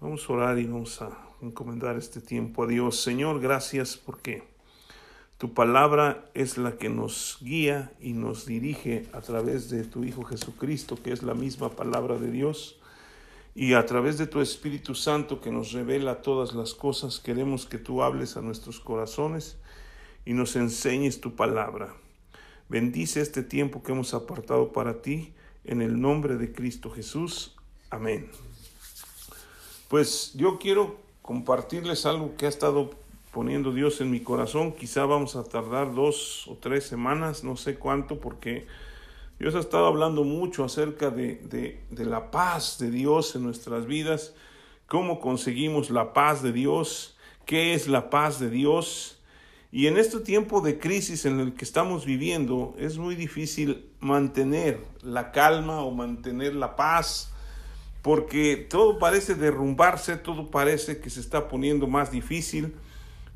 [0.00, 1.10] Vamos a orar y vamos a
[1.42, 3.02] encomendar este tiempo a Dios.
[3.02, 4.42] Señor, gracias porque
[5.36, 10.24] tu palabra es la que nos guía y nos dirige a través de tu Hijo
[10.24, 12.80] Jesucristo, que es la misma palabra de Dios.
[13.54, 17.76] Y a través de tu Espíritu Santo que nos revela todas las cosas, queremos que
[17.76, 19.58] tú hables a nuestros corazones
[20.24, 21.94] y nos enseñes tu palabra.
[22.70, 27.54] Bendice este tiempo que hemos apartado para ti, en el nombre de Cristo Jesús.
[27.90, 28.30] Amén.
[29.90, 32.90] Pues yo quiero compartirles algo que ha estado
[33.32, 34.70] poniendo Dios en mi corazón.
[34.70, 38.68] Quizá vamos a tardar dos o tres semanas, no sé cuánto, porque
[39.40, 44.32] Dios ha estado hablando mucho acerca de, de, la paz de Dios en nuestras vidas,
[44.86, 49.18] cómo conseguimos la paz de Dios, qué es la paz de Dios.
[49.72, 54.86] Y en este tiempo de crisis en el que estamos viviendo, es muy difícil mantener
[55.02, 57.32] la calma o mantener la paz
[58.02, 62.74] porque todo parece derrumbarse, todo parece que se está poniendo más difícil.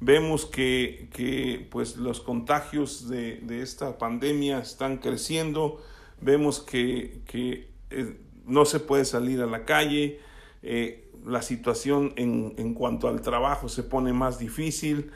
[0.01, 5.83] Vemos que, que pues los contagios de, de, esta pandemia están creciendo,
[6.21, 10.21] vemos que, que eh, no se puede salir a la calle,
[10.63, 15.11] eh, la situación en, en cuanto al trabajo se pone más difícil,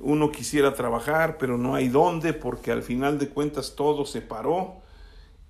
[0.00, 4.82] uno quisiera trabajar, pero no hay dónde porque al final de cuentas todo se paró.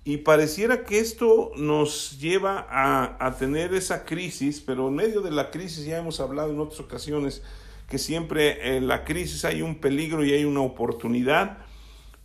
[0.07, 5.49] Y pareciera que esto nos lleva a, tener esa crisis, pero en medio de la
[5.49, 7.41] crisis ya hemos hablado en otras ocasiones
[7.89, 11.57] que siempre en la crisis hay un peligro y hay una oportunidad.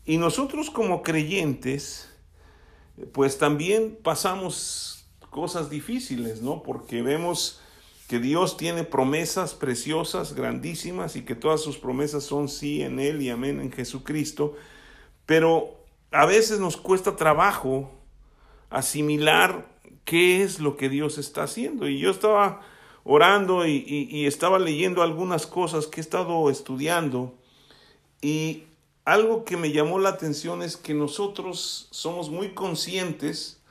[0.04, 2.10] Y nosotros como creyentes,
[3.12, 6.62] pues también pasamos cosas difíciles, ¿no?
[6.62, 7.62] Porque vemos
[8.08, 13.22] que Dios tiene promesas preciosas, grandísimas, y que todas sus promesas son sí en Él
[13.22, 14.54] y amén en Jesucristo.
[15.24, 15.79] Pero
[16.12, 17.90] a veces nos cuesta trabajo
[18.68, 19.68] asimilar
[20.04, 21.88] qué es lo que Dios está haciendo.
[21.88, 22.62] Y yo estaba
[23.04, 27.34] orando y, estaba leyendo algunas cosas que he estado estudiando
[28.20, 28.64] y
[29.04, 33.62] algo que me llamó la atención es que nosotros somos muy conscientes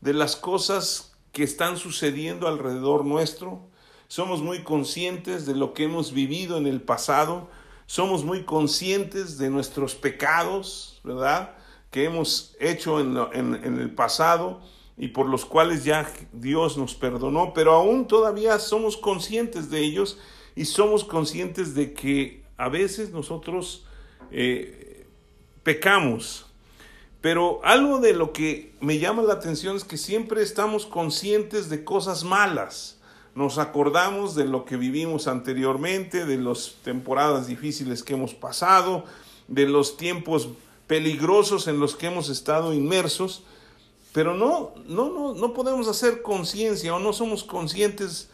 [0.00, 3.60] de las cosas que están sucediendo alrededor nuestro,
[4.08, 7.48] somos muy conscientes de lo que hemos vivido en el pasado,
[7.86, 11.56] somos muy conscientes de nuestros pecados, ¿verdad?
[11.90, 14.60] Que hemos hecho en, en, el pasado
[14.96, 20.18] y por los cuales ya Dios nos perdonó, pero aún todavía somos conscientes de ellos
[20.54, 23.84] y somos conscientes de que a veces nosotros
[24.30, 25.06] eh,
[25.62, 26.46] pecamos.
[27.20, 31.84] Pero algo de lo que me llama la atención es que siempre estamos conscientes de
[31.84, 33.00] cosas malas.
[33.34, 39.04] Nos acordamos de lo que vivimos anteriormente, de las temporadas difíciles que hemos pasado,
[39.48, 40.48] de los tiempos
[40.86, 43.42] peligrosos en los que hemos estado inmersos,
[44.12, 48.30] pero no, no, no, no podemos hacer conciencia o no somos conscientes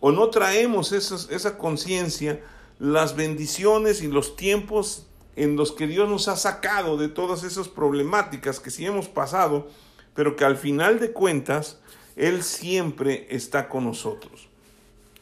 [0.00, 2.42] o no traemos esa conciencia,
[2.78, 7.68] las bendiciones y los tiempos en los que Dios nos ha sacado de todas esas
[7.68, 9.68] problemáticas que sí hemos pasado,
[10.14, 11.78] pero que al final de cuentas
[12.16, 14.48] Él siempre está con nosotros.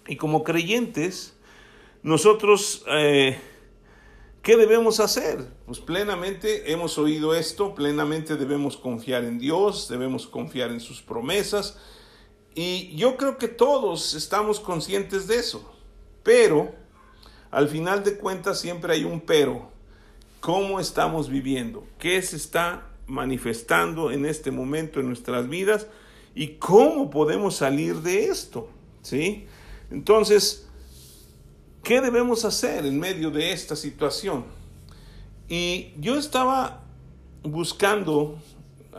[0.06, 1.34] Y como creyentes,
[2.02, 3.38] nosotros eh,
[4.44, 5.42] ¿Qué debemos hacer?
[5.64, 11.78] Pues plenamente hemos oído esto, plenamente debemos confiar en Dios, debemos confiar en sus promesas
[12.54, 15.74] y yo creo que todos estamos conscientes de eso,
[16.22, 16.74] pero
[17.50, 19.70] al final de cuentas siempre hay un pero.
[20.40, 21.86] ¿Cómo estamos viviendo?
[21.98, 25.86] ¿Qué se está manifestando en este momento en nuestras vidas?
[26.34, 28.68] ¿Y cómo podemos salir de esto?
[29.00, 29.46] ¿Sí?
[29.90, 30.68] Entonces,
[31.84, 34.46] ¿Qué debemos hacer en medio de esta situación?
[35.50, 36.80] Y yo estaba
[37.42, 38.38] buscando,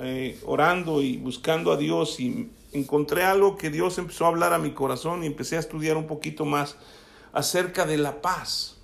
[0.02, 4.60] eh, orando y buscando a Dios y encontré algo que Dios empezó a hablar a
[4.60, 6.78] mi corazón y empecé a estudiar un poquito más
[7.34, 8.78] acerca de la paz.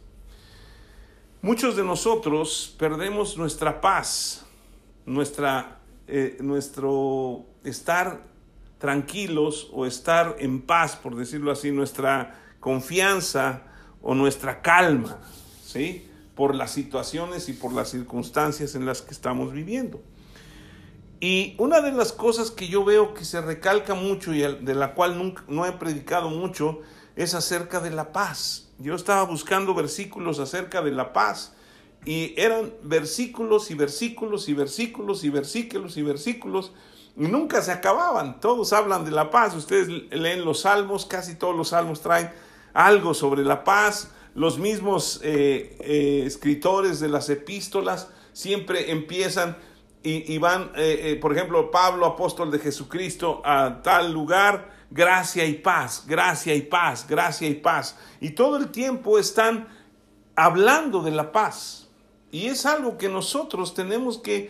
[1.43, 4.47] Muchos de nosotros perdemos nuestra paz,
[5.05, 8.23] nuestra, eh, nuestro estar
[8.79, 13.67] tranquilos o estar en paz, por decirlo así, nuestra confianza,
[14.01, 15.19] o nuestra calma,
[15.63, 16.09] ¿sí?
[16.35, 20.01] Por las situaciones y por las circunstancias en las que estamos viviendo.
[21.19, 24.95] Y una de las cosas que yo veo que se recalca mucho y de la
[24.95, 26.79] cual nunca, no he predicado mucho
[27.15, 28.69] es acerca de la paz.
[28.79, 31.53] Yo estaba buscando versículos acerca de la paz
[32.05, 36.71] y eran versículos y versículos y versículos y versículos y versículos
[37.15, 38.39] y nunca se acababan.
[38.39, 39.55] Todos hablan de la paz.
[39.55, 42.31] Ustedes leen los salmos, casi todos los salmos traen
[42.73, 44.11] algo sobre la paz.
[44.35, 49.57] Los mismos eh, eh, escritores de las epístolas siempre empiezan
[50.03, 56.05] y, van, eh, por ejemplo, Pablo, apóstol de Jesucristo, a tal lugar, gracia y paz,
[56.07, 57.95] gracia y paz, gracia y paz.
[58.19, 59.67] Y todo el tiempo están
[60.35, 61.87] hablando de la paz.
[62.31, 64.49] Y es algo que nosotros tenemos que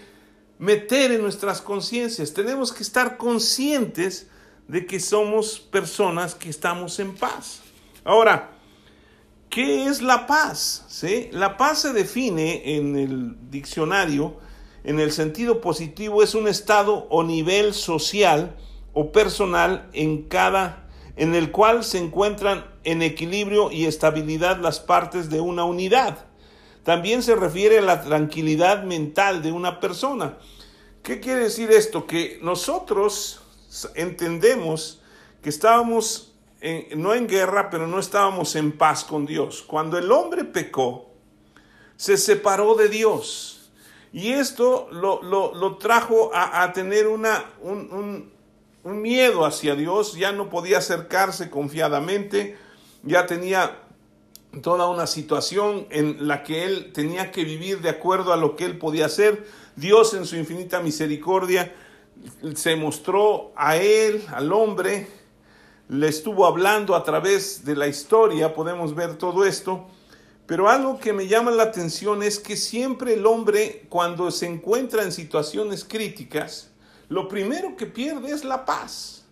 [0.57, 2.33] meter en nuestras conciencias.
[2.33, 4.29] Tenemos que estar conscientes
[4.67, 7.61] de que somos personas que estamos en paz.
[8.03, 8.51] Ahora,
[9.49, 10.85] ¿qué es la paz?
[11.31, 14.39] La paz se define en el diccionario
[14.83, 18.55] en el sentido positivo es un estado o nivel social
[18.93, 20.87] o personal en cada
[21.17, 26.25] en el cual se encuentran en equilibrio y estabilidad las partes de una unidad.
[26.83, 30.37] También se refiere a la tranquilidad mental de una persona.
[31.03, 32.07] ¿Qué quiere decir esto?
[32.07, 33.41] Que nosotros
[33.93, 35.01] entendemos
[35.43, 36.30] que estábamos
[36.95, 39.63] no en guerra, pero no estábamos en paz con Dios.
[39.65, 41.09] Cuando el hombre pecó,
[41.95, 43.71] se separó de Dios.
[44.13, 48.31] Y esto lo, trajo a, tener una, un,
[48.83, 52.57] un miedo hacia Dios, ya no podía acercarse confiadamente,
[53.03, 53.79] ya tenía
[54.61, 58.65] toda una situación en la que él tenía que vivir de acuerdo a lo que
[58.65, 59.47] él podía hacer.
[59.75, 61.73] Dios en su infinita misericordia
[62.53, 65.07] se mostró a él, al hombre,
[65.91, 69.87] le estuvo hablando a través de la historia, podemos ver todo esto,
[70.45, 75.03] pero algo que me llama la atención es que siempre el hombre cuando se encuentra
[75.03, 76.71] en situaciones críticas,
[77.09, 79.25] lo primero que pierde es la paz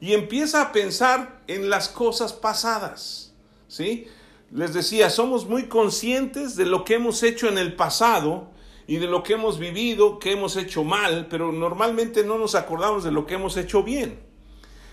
[0.00, 3.32] y empieza a pensar en las cosas pasadas,
[3.68, 4.08] ¿sí?
[4.50, 8.48] Les decía, somos muy conscientes de lo que hemos hecho en el pasado
[8.88, 13.04] y de lo que hemos vivido, que hemos hecho mal, pero normalmente no nos acordamos
[13.04, 14.29] de lo que hemos hecho bien.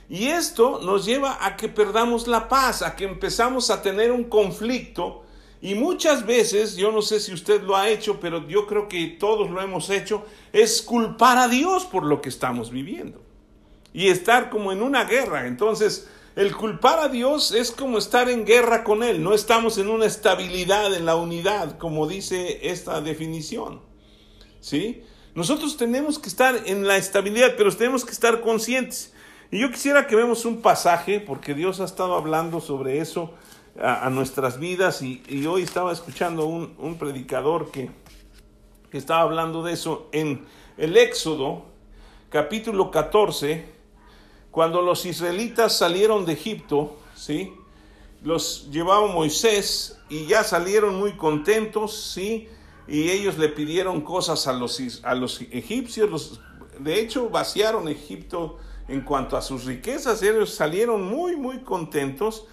[0.09, 4.23] Y esto nos lleva a que perdamos la paz, a que empezamos a tener un
[4.23, 5.23] conflicto
[5.61, 9.07] y muchas veces, yo no sé si usted lo ha hecho, pero yo creo que
[9.07, 10.23] todos lo hemos hecho,
[10.53, 13.21] es culpar a Dios por lo que estamos viviendo.
[13.91, 15.47] Y estar como en una guerra.
[15.47, 19.23] Entonces, el culpar a Dios es como estar en guerra con Él.
[19.23, 23.81] No estamos en una estabilidad, en la unidad, como dice esta definición.
[24.59, 25.01] ¿Sí?
[25.33, 29.13] Nosotros tenemos que estar en la estabilidad, pero tenemos que estar conscientes.
[29.49, 33.33] Y yo quisiera que vemos un pasaje, porque Dios ha estado hablando sobre eso
[33.79, 37.89] a, nuestras vidas y, hoy estaba escuchando un, un predicador que,
[38.91, 40.45] que, estaba hablando de eso en
[40.77, 41.63] el Éxodo
[42.29, 43.65] capítulo 14,
[44.51, 47.53] cuando los israelitas salieron de Egipto, ¿sí?
[48.23, 52.49] los llevaba Moisés y ya salieron muy contentos, ¿sí?
[52.85, 56.41] y ellos le pidieron cosas a los, a los egipcios, los,
[56.79, 62.45] de hecho vaciaron Egipto en cuanto a sus riquezas, ellos salieron muy, muy contentos,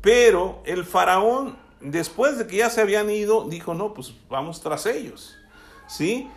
[0.00, 4.86] pero el faraón, después de que ya se habían ido, dijo, no, pues vamos tras
[4.86, 5.36] ellos.
[5.88, 6.28] ¿Sí?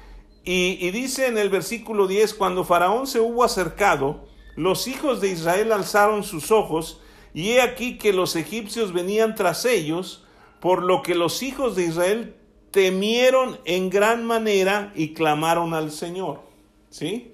[0.43, 5.71] Y, dice en el versículo 10, cuando faraón se hubo acercado, los hijos de Israel
[5.71, 6.99] alzaron sus ojos,
[7.33, 10.25] y he aquí que los egipcios venían tras ellos,
[10.59, 12.35] por lo que los hijos de Israel
[12.71, 16.41] temieron en gran manera y clamaron al Señor.
[16.89, 17.32] ¿Sí?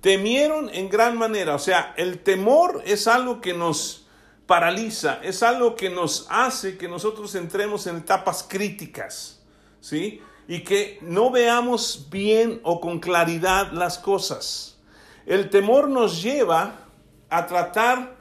[0.00, 1.54] Temieron en gran manera.
[1.54, 4.06] O sea, el temor es algo que nos
[4.46, 9.40] paraliza, es algo que nos hace que nosotros entremos en etapas críticas,
[9.80, 10.20] ¿sí?
[10.48, 14.78] Y que no veamos bien o con claridad las cosas.
[15.26, 16.88] El temor nos lleva
[17.28, 18.16] a tratar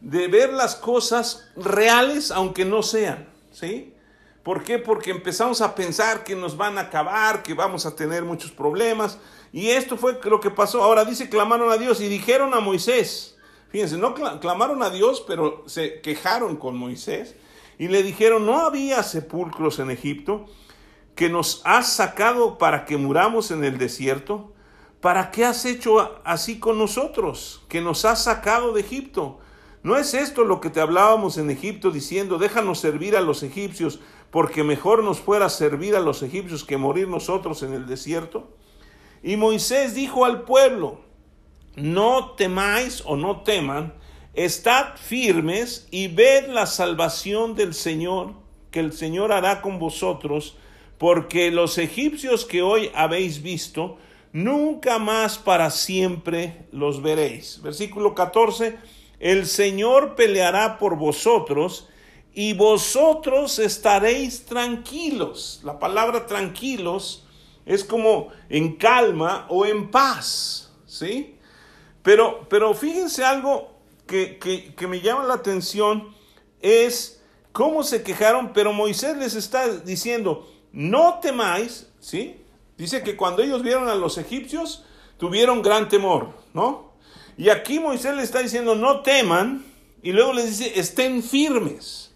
[0.00, 3.93] de ver las cosas reales aunque no sean, ¿sí?
[4.44, 4.78] ¿Por qué?
[4.78, 9.18] Porque empezamos a pensar que nos van a acabar, que vamos a tener muchos problemas.
[9.52, 10.82] Y esto fue lo que pasó.
[10.84, 13.34] Ahora dice, clamaron a Dios y dijeron a Moisés,
[13.74, 17.34] Fíjense, no clamaron a Dios, pero se quejaron con Moisés
[17.76, 20.46] y le dijeron, no había sepulcros en Egipto,
[21.16, 24.52] que nos has sacado para que muramos en el desierto.
[25.00, 29.40] ¿Para qué has hecho así con nosotros, que nos has sacado de Egipto?
[29.84, 34.00] ¿No es esto lo que te hablábamos en Egipto diciendo, déjanos servir a los egipcios,
[34.30, 38.48] porque mejor nos fuera servir a los egipcios que morir nosotros en el desierto?
[39.22, 41.02] Y Moisés dijo al pueblo,
[41.76, 43.92] no temáis o no teman,
[44.32, 48.32] estad firmes y ved la salvación del Señor,
[48.70, 50.56] que el Señor hará con vosotros,
[50.96, 53.98] porque los egipcios que hoy habéis visto,
[54.32, 57.60] nunca más para siempre los veréis.
[57.60, 58.78] Versículo 14,
[59.24, 61.88] el Señor peleará por vosotros
[62.34, 65.62] y vosotros estaréis tranquilos.
[65.64, 67.26] La palabra tranquilos
[67.64, 71.38] es como en calma o en paz, ¿sí?
[72.02, 73.72] Pero, pero fíjense algo
[74.06, 76.14] que, que, me llama la atención,
[76.60, 82.42] es cómo se quejaron, pero Moisés les está diciendo, no temáis, ¿sí?
[82.76, 84.84] Dice que cuando ellos vieron a los egipcios,
[85.16, 86.92] tuvieron gran temor, ¿no?
[87.36, 89.64] Y aquí Moisés les está diciendo, no teman,
[90.02, 92.10] Y luego les dice, estén firmes.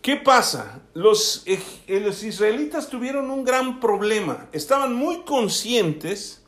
[0.00, 0.80] ¿Qué pasa?
[0.94, 1.60] Los, eh,
[2.00, 4.48] los israelitas tuvieron un gran problema.
[4.52, 6.42] Estaban muy conscientes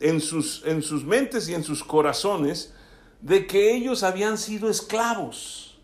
[0.00, 2.74] en sus, en sus mentes y en sus corazones
[3.22, 5.78] de que ellos habían sido esclavos.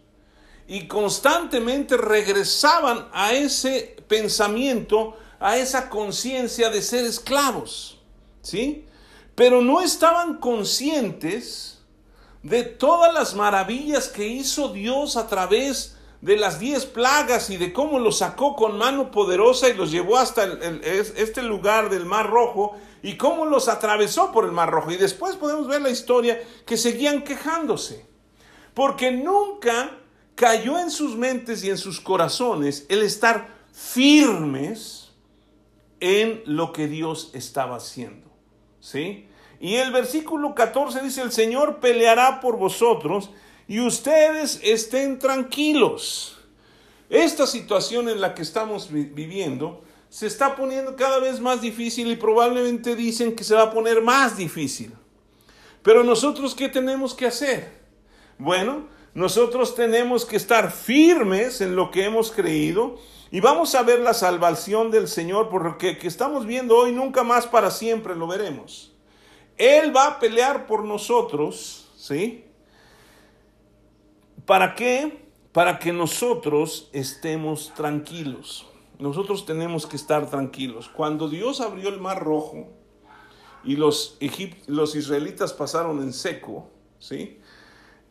[0.66, 7.99] Y constantemente regresaban a ese pensamiento, a esa conciencia de ser esclavos.
[8.42, 8.85] ¿Sí?
[9.38, 11.78] Pero no estaban conscientes
[12.42, 17.73] de todas las maravillas que hizo Dios a través de las diez plagas y de
[17.73, 22.76] cómo los sacó con mano poderosa y los llevó hasta este lugar del Mar Rojo
[23.00, 24.90] y cómo los atravesó por el Mar Rojo.
[24.90, 28.04] Y después podemos ver la historia que seguían quejándose,
[28.75, 29.99] porque nunca
[30.35, 35.12] cayó en sus mentes y en sus corazones el estar firmes
[36.00, 38.27] en lo que Dios estaba haciendo.
[38.80, 39.26] ¿Sí?
[39.61, 43.30] Y el versículo 14 dice, el Señor peleará por vosotros
[43.66, 46.38] y ustedes estén tranquilos.
[47.11, 52.16] Esta situación en la que estamos viviendo se está poniendo cada vez más difícil y
[52.16, 54.92] probablemente dicen que se va a poner más difícil.
[55.82, 57.78] Pero nosotros, ¿qué tenemos que hacer?
[58.38, 62.99] Bueno, nosotros tenemos que estar firmes en lo que hemos creído
[63.30, 67.47] y vamos a ver la salvación del Señor, porque que estamos viendo hoy nunca más
[67.47, 68.92] para siempre lo veremos.
[69.56, 72.44] Él va a pelear por nosotros, ¿sí?
[74.47, 75.26] ¿Para qué?
[75.52, 78.66] Para que nosotros estemos tranquilos.
[78.99, 80.88] Nosotros tenemos que estar tranquilos.
[80.88, 82.68] Cuando Dios abrió el mar rojo
[83.62, 84.16] y los,
[84.66, 87.38] los israelitas pasaron en seco, ¿sí?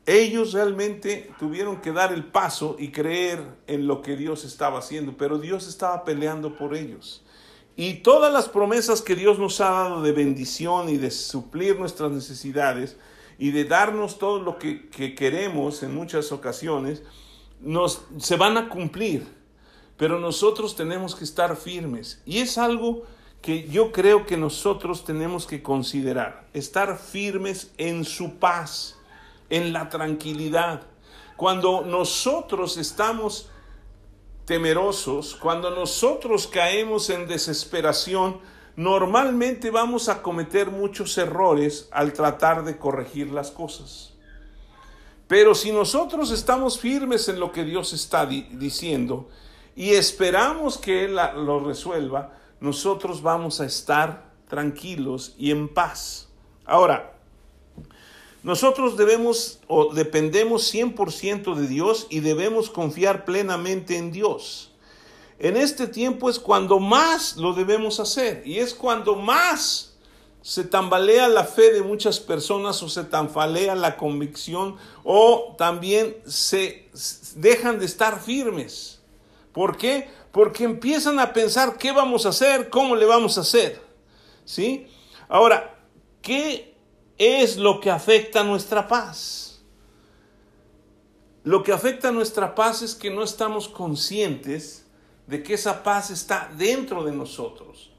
[0.08, 5.16] Ellos realmente tuvieron que dar el paso y creer en lo que Dios estaba haciendo,
[5.18, 7.24] pero Dios estaba peleando por ellos.
[7.76, 12.12] Y todas las promesas que Dios nos ha dado de bendición y de suplir nuestras
[12.12, 12.98] necesidades,
[13.38, 17.04] y de darnos todo lo que, queremos en muchas ocasiones,
[17.62, 19.28] nos, se van a cumplir.
[19.96, 22.22] Pero nosotros tenemos que estar firmes.
[22.26, 23.04] Y es algo
[23.42, 26.48] que yo creo que nosotros tenemos que considerar.
[26.54, 28.97] Estar firmes en su paz,
[29.50, 30.82] en la tranquilidad.
[31.36, 33.50] Cuando nosotros estamos
[34.46, 38.40] temerosos, cuando nosotros caemos en desesperación,
[38.76, 44.14] normalmente vamos a cometer muchos errores al tratar de corregir las cosas.
[45.28, 49.28] Pero si nosotros estamos firmes en lo que Dios está diciendo
[49.76, 56.30] y esperamos que Él lo resuelva, nosotros vamos a estar tranquilos y en paz.
[56.66, 57.17] Ahora,
[58.48, 64.72] nosotros debemos o dependemos 100% de Dios y debemos confiar plenamente en Dios.
[65.38, 69.98] En este tiempo es cuando más lo debemos hacer y es cuando más
[70.42, 76.88] se tambalea la fe de muchas personas o se tambalea la convicción o también se
[77.36, 79.02] dejan de estar firmes.
[79.52, 80.10] ¿Por qué?
[80.32, 83.82] Porque empiezan a pensar qué vamos a hacer, cómo le vamos a hacer.
[84.46, 84.88] ¿Sí?
[85.28, 85.78] Ahora,
[86.22, 86.77] ¿qué
[87.18, 89.62] es lo que afecta nuestra paz?
[91.44, 94.86] Lo que afecta nuestra paz es que no estamos conscientes
[95.28, 97.92] de que esa paz está dentro de nosotros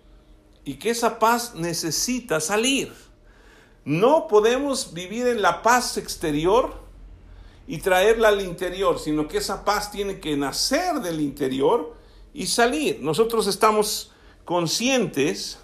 [0.64, 2.92] y que esa paz necesita salir.
[3.84, 6.74] No podemos vivir en la paz exterior
[7.66, 11.94] y traerla al interior, sino que esa paz tiene que nacer del interior
[12.34, 12.98] y salir.
[13.00, 14.12] Nosotros estamos
[14.44, 15.58] conscientes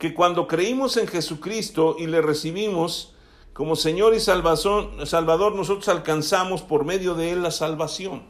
[0.00, 3.12] que cuando creímos en Jesucristo y le recibimos
[3.52, 8.22] como Señor y Salvador, nosotros alcanzamos por medio de Él la salvación.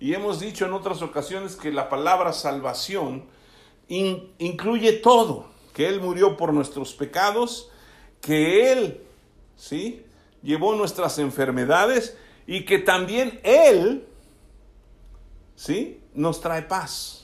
[0.00, 3.26] Y hemos dicho en otras ocasiones que la palabra salvación
[3.86, 7.70] incluye todo, que Él murió por nuestros pecados,
[8.20, 9.02] que Él,
[9.56, 10.04] ¿sí?
[10.42, 14.08] Llevó nuestras enfermedades y que también Él,
[15.54, 16.00] ¿sí?
[16.12, 17.21] Nos trae paz.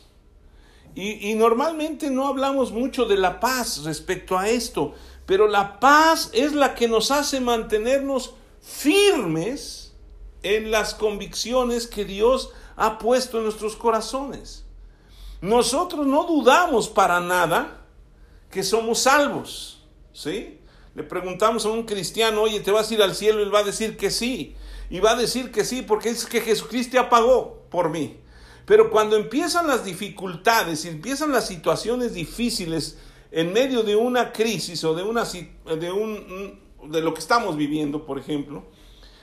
[1.00, 6.54] Y, normalmente no hablamos mucho de la paz respecto a esto, pero la paz es
[6.54, 9.94] la que nos hace mantenernos firmes
[10.42, 14.64] en las convicciones que Dios ha puesto en nuestros corazones.
[15.40, 17.86] Nosotros no dudamos para nada
[18.50, 20.58] que somos salvos, ¿sí?
[20.96, 23.40] Le preguntamos a un cristiano, oye, ¿te vas a ir al cielo?
[23.40, 24.56] Él va a decir que sí.
[24.90, 28.16] Y va a decir que sí porque es que Jesucristo ya pagó por mí.
[28.68, 32.98] Pero cuando empiezan las dificultades y empiezan las situaciones difíciles
[33.30, 38.04] en medio de una crisis o de, una, de, un, de lo que estamos viviendo,
[38.04, 38.66] por ejemplo,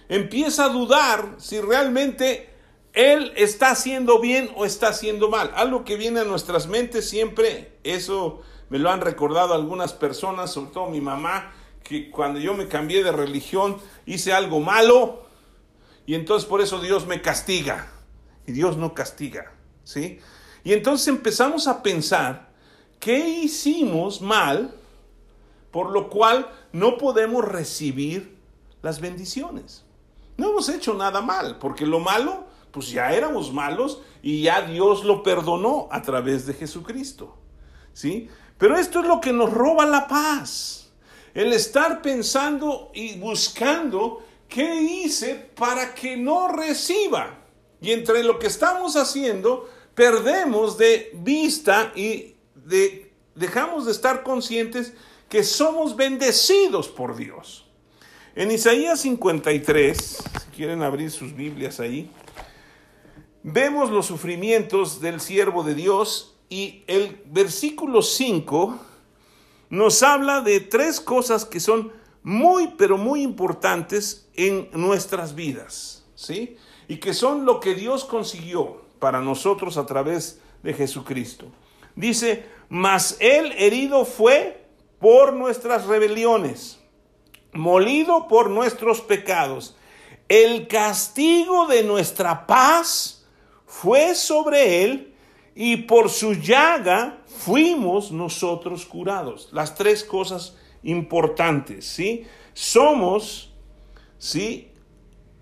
[0.09, 2.49] empieza a dudar si realmente
[2.93, 5.51] él está haciendo bien o está haciendo mal.
[5.53, 10.71] Algo que viene a nuestras mentes siempre, eso me lo han recordado algunas personas, sobre
[10.71, 15.27] todo mi mamá, que cuando yo me cambié de religión hice algo malo
[16.07, 17.91] y entonces por eso Dios me castiga.
[18.47, 19.51] Y Dios no castiga,
[19.83, 20.19] ¿sí?
[20.63, 22.49] Y entonces empezamos a pensar,
[22.99, 24.73] ¿qué hicimos mal
[25.71, 28.37] por lo cual no podemos recibir
[28.81, 29.85] las bendiciones?
[30.37, 35.03] No hemos hecho nada mal, porque lo malo, pues ya éramos malos y ya Dios
[35.05, 37.37] lo perdonó a través de Jesucristo,
[37.93, 38.27] ¿sí?
[38.57, 40.91] Pero esto es lo que nos roba la paz.
[41.33, 47.44] El estar pensando y buscando qué hice para que no reciba.
[47.85, 54.93] Y entre lo que estamos haciendo, perdemos de vista y de, dejamos de estar conscientes
[55.29, 57.67] que somos bendecidos por Dios.
[58.33, 62.09] En Isaías 53, si quieren abrir sus Biblias ahí,
[63.43, 68.79] vemos los sufrimientos del siervo de Dios y el versículo 5
[69.69, 76.57] nos habla de tres cosas que son muy, pero muy importantes en nuestras vidas, ¿sí?
[76.87, 81.47] Y que son lo que Dios consiguió para nosotros a través de Jesucristo.
[81.95, 84.65] Dice, mas él herido fue
[84.99, 86.79] por nuestras rebeliones,
[87.53, 89.75] molido por nuestros pecados.
[90.27, 93.25] El castigo de nuestra paz
[93.65, 95.13] fue sobre él
[95.53, 99.49] y por su llaga fuimos nosotros curados.
[99.51, 102.25] Las tres cosas importantes, ¿sí?
[102.53, 103.53] Somos,
[104.17, 104.71] ¿sí?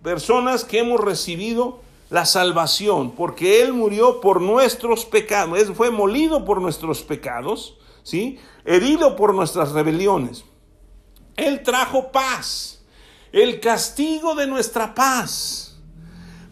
[0.04, 1.80] Personas que hemos recibido
[2.10, 8.38] la salvación, porque Él murió por nuestros pecados, Él fue molido por nuestros pecados, ¿sí?
[8.66, 10.44] Herido por nuestras rebeliones.
[11.36, 12.84] Él trajo paz,
[13.32, 15.74] el castigo de nuestra paz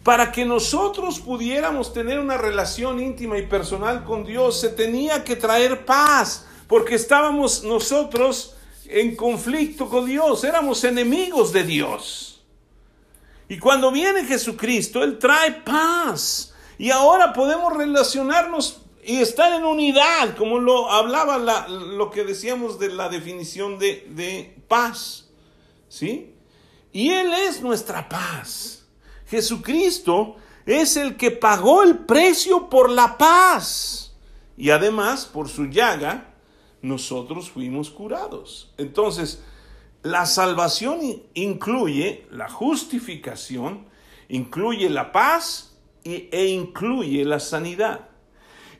[0.02, 5.36] para que nosotros pudiéramos tener una relación íntima y personal con Dios, se tenía que
[5.36, 8.56] traer paz, porque estábamos nosotros
[8.86, 12.31] en conflicto con Dios, éramos enemigos de Dios.
[13.48, 16.54] Y cuando viene Jesucristo, Él trae paz.
[16.78, 22.88] Y ahora podemos relacionarnos y estar en unidad, como lo hablaba lo que decíamos de
[22.88, 25.28] la definición de, de paz.
[25.88, 26.34] ¿Sí?
[26.92, 28.86] Y Él es nuestra paz.
[29.26, 34.14] Jesucristo es el que pagó el precio por la paz.
[34.56, 36.34] Y además, por su llaga,
[36.82, 38.72] nosotros fuimos curados.
[38.76, 39.42] Entonces,
[40.02, 41.00] la salvación
[41.34, 43.86] incluye la justificación,
[44.28, 48.08] incluye la paz e incluye la sanidad.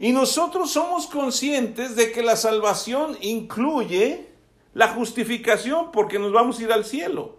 [0.01, 4.31] Y nosotros somos conscientes de que la salvación incluye
[4.75, 7.39] la justificación porque nos vamos a ir al cielo.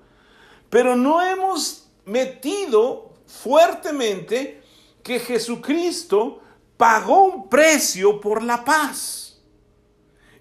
[0.69, 4.61] Pero no hemos metido fuertemente
[5.03, 6.39] que Jesucristo
[6.77, 9.41] pagó un precio por la paz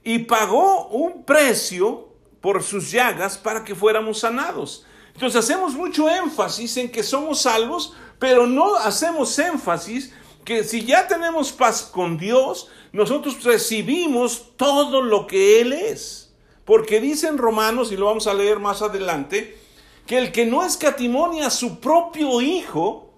[0.04, 2.11] y pagó un precio
[2.42, 4.84] por sus llagas para que fuéramos sanados.
[5.14, 10.12] Entonces hacemos mucho énfasis en que somos salvos, pero no hacemos énfasis
[10.44, 16.34] que si ya tenemos paz con Dios, nosotros recibimos todo lo que Él es.
[16.64, 19.58] Porque dicen Romanos, y lo vamos a leer más adelante,
[20.06, 23.14] que el que no escatimonia a su propio Hijo,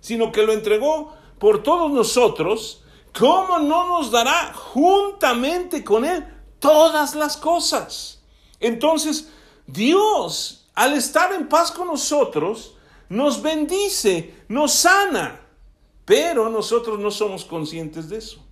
[0.00, 2.82] sino que lo entregó por todos nosotros,
[3.16, 6.24] ¿cómo no nos dará juntamente con Él
[6.58, 8.13] todas las cosas?
[8.64, 9.28] Entonces,
[9.66, 12.76] Dios, al estar en paz con nosotros,
[13.10, 15.38] nos bendice, nos sana,
[16.06, 18.42] pero nosotros no somos conscientes de eso.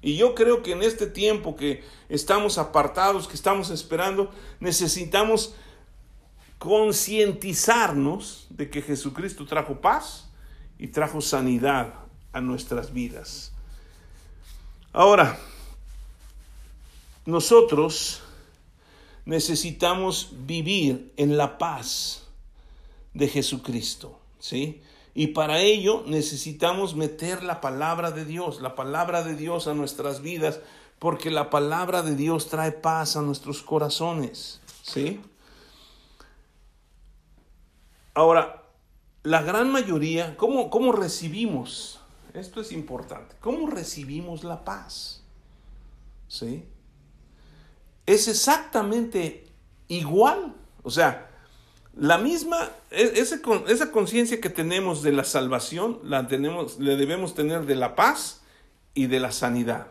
[0.00, 5.54] Y yo creo que en este tiempo que estamos apartados, que estamos esperando, necesitamos
[6.58, 10.30] concientizarnos de que Jesucristo trajo paz
[10.78, 11.92] y trajo sanidad
[12.32, 13.52] a nuestras vidas.
[14.94, 15.38] Ahora,
[17.26, 18.22] nosotros
[19.24, 22.26] necesitamos vivir en la paz
[23.14, 24.82] de Jesucristo, ¿sí?
[25.14, 30.22] Y para ello necesitamos meter la palabra de Dios, la palabra de Dios a nuestras
[30.22, 30.60] vidas,
[30.98, 35.20] porque la palabra de Dios trae paz a nuestros corazones, ¿sí?
[38.14, 38.64] Ahora,
[39.22, 42.00] la gran mayoría, ¿cómo, ¿cómo recibimos?
[42.34, 43.34] Esto es importante.
[43.40, 45.22] ¿Cómo recibimos la paz?
[46.28, 46.64] ¿Sí?
[48.06, 49.46] Es exactamente
[49.88, 50.54] igual.
[50.82, 51.30] O sea,
[51.94, 57.66] la misma, e, esa, conciencia que tenemos de la salvación, la tenemos, le debemos tener
[57.66, 58.42] de la paz
[58.94, 59.88] y de la sanidad.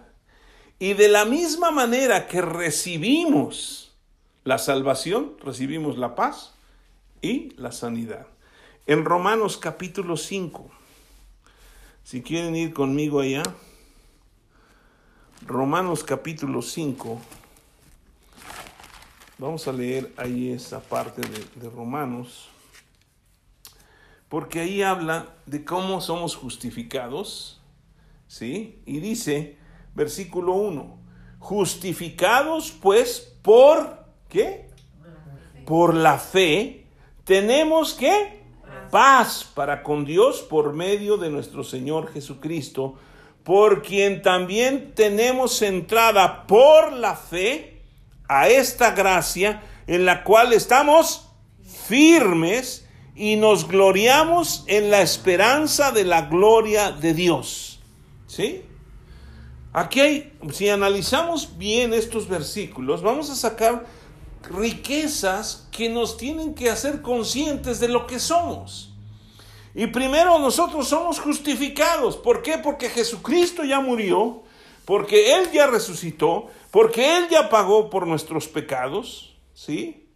[0.80, 3.94] Y de la misma manera que recibimos
[4.46, 6.54] la salvación, recibimos la paz
[7.22, 8.28] y la sanidad.
[8.88, 10.70] En Romanos capítulo 5,
[12.04, 13.44] si quieren ir conmigo allá,
[15.46, 17.22] Romanos capítulo 5,
[19.40, 22.50] vamos a leer ahí esa parte de, de Romanos,
[24.28, 27.62] porque ahí habla de cómo somos justificados,
[28.28, 28.82] ¿sí?
[28.86, 29.58] Y dice,
[29.96, 31.00] versículo 1,
[31.40, 34.70] justificados pues por, ¿qué?
[35.66, 36.86] Por la fe,
[37.24, 38.40] tenemos que
[38.92, 42.96] paz para con Dios por medio de nuestro Señor Jesucristo,
[43.44, 47.79] por quien también tenemos entrada por la fe
[48.30, 51.30] a esta gracia en la cual estamos
[51.88, 57.80] firmes y nos gloriamos en la esperanza de la gloria de Dios.
[58.28, 58.62] ¿Sí?
[59.74, 63.86] Aquí hay, si analizamos bien estos versículos, vamos a sacar
[64.50, 68.94] riquezas que nos tienen que hacer conscientes de lo que somos.
[69.76, 72.18] Y primero nosotros somos justificados.
[72.18, 72.58] ¿Por qué?
[72.58, 74.44] Porque Jesucristo ya murió,
[74.86, 79.38] porque Él ya resucitó, porque Él ya pagó por nuestros pecados.
[79.54, 80.10] ¿Sí?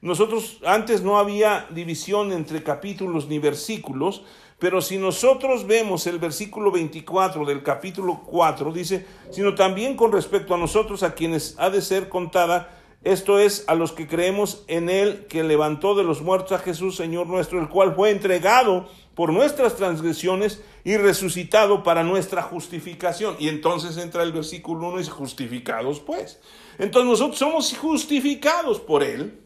[0.00, 4.22] Nosotros antes no había división entre capítulos ni versículos,
[4.58, 10.54] pero si nosotros vemos el versículo 24 del capítulo 4, dice, sino también con respecto
[10.54, 14.88] a nosotros a quienes ha de ser contada, esto es, a los que creemos en
[14.88, 19.32] Él que levantó de los muertos a Jesús, Señor nuestro, el cual fue entregado por
[19.32, 23.34] nuestras transgresiones y resucitado para nuestra justificación.
[23.40, 26.40] Y entonces entra el versículo 1 y justificados pues.
[26.78, 29.42] Entonces nosotros somos justificados por Él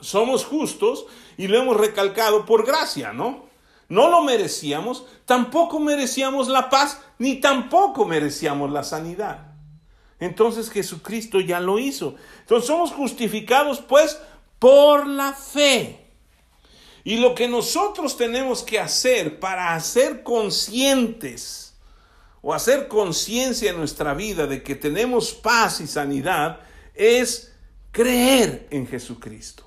[0.00, 3.48] somos justos y lo hemos recalcado por gracia, ¿no?
[3.88, 9.54] No lo merecíamos, tampoco merecíamos la paz, ni tampoco merecíamos la sanidad.
[10.20, 12.14] Entonces Jesucristo ya lo hizo.
[12.40, 14.20] Entonces somos justificados pues
[14.58, 15.99] por la fe.
[17.04, 21.74] Y lo que nosotros tenemos que hacer para hacer conscientes
[22.42, 26.60] o hacer conciencia en nuestra vida de que tenemos paz y sanidad
[26.94, 27.54] es
[27.90, 29.64] creer en Jesucristo.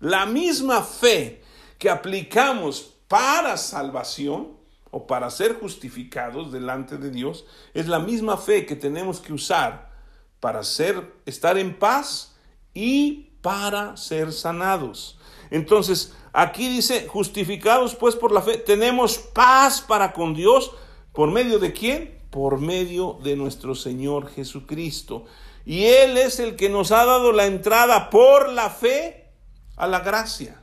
[0.00, 1.42] La misma fe
[1.78, 4.56] que aplicamos para salvación
[4.90, 9.90] o para ser justificados delante de Dios es la misma fe que tenemos que usar
[10.40, 12.34] para ser estar en paz
[12.72, 15.18] y para ser sanados.
[15.50, 20.70] Entonces, aquí dice, justificados pues por la fe, tenemos paz para con Dios
[21.12, 22.20] por medio de quién?
[22.30, 25.24] Por medio de nuestro Señor Jesucristo.
[25.64, 29.30] Y Él es el que nos ha dado la entrada por la fe
[29.76, 30.60] a la gracia.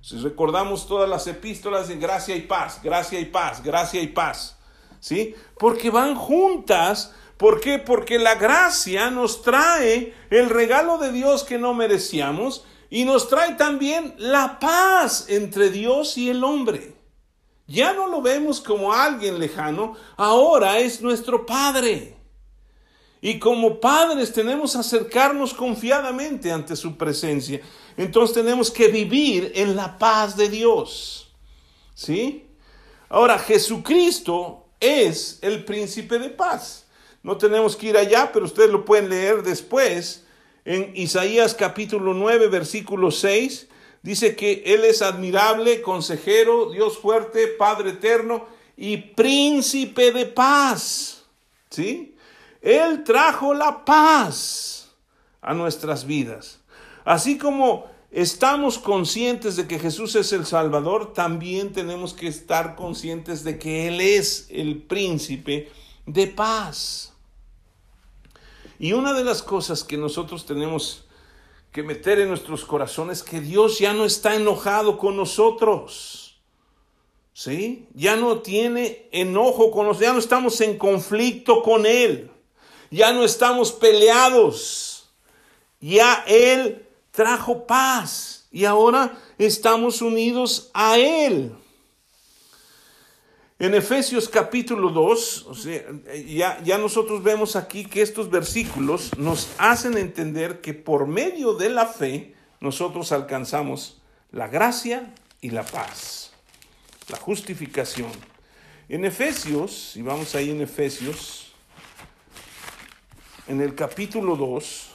[0.00, 4.58] Si recordamos todas las epístolas de gracia y paz, gracia y paz, gracia y paz,
[4.98, 5.34] ¿sí?
[5.58, 7.14] Porque van juntas.
[7.36, 7.78] ¿Por qué?
[7.78, 13.54] Porque la gracia nos trae el regalo de Dios que no merecíamos y nos trae
[13.54, 16.94] también la paz entre Dios y el hombre.
[17.66, 22.18] Ya no lo vemos como alguien lejano, ahora es nuestro Padre.
[23.22, 27.62] Y como padres tenemos que acercarnos confiadamente ante su presencia.
[27.96, 31.32] Entonces tenemos que vivir en la paz de Dios.
[31.94, 32.46] ¿Sí?
[33.08, 36.84] Ahora, Jesucristo es el príncipe de paz.
[37.22, 40.26] No tenemos que ir allá, pero ustedes lo pueden leer después.
[40.64, 43.68] En Isaías capítulo 9, versículo 6,
[44.02, 48.46] dice que Él es admirable, consejero, Dios fuerte, Padre eterno
[48.76, 51.24] y príncipe de paz.
[51.70, 52.14] ¿Sí?
[52.60, 54.92] Él trajo la paz
[55.40, 56.60] a nuestras vidas.
[57.04, 63.42] Así como estamos conscientes de que Jesús es el Salvador, también tenemos que estar conscientes
[63.42, 65.72] de que Él es el príncipe
[66.06, 67.11] de paz.
[68.82, 71.06] Y una de las cosas que nosotros tenemos
[71.70, 76.42] que meter en nuestros corazones es que Dios ya no está enojado con nosotros.
[77.32, 77.86] ¿Sí?
[77.94, 82.28] Ya no tiene enojo con nosotros, ya no estamos en conflicto con Él
[82.92, 85.08] ya no estamos peleados,
[85.80, 91.52] ya Él trajo paz y ahora estamos unidos a Él.
[93.62, 95.84] En Efesios capítulo 2, o sea,
[96.26, 101.68] ya, ya nosotros vemos aquí que estos versículos nos hacen entender que por medio de
[101.68, 106.32] la fe nosotros alcanzamos la gracia y la paz,
[107.06, 108.10] la justificación.
[108.88, 111.52] En Efesios, y vamos ahí en Efesios,
[113.46, 114.88] en el capítulo 2,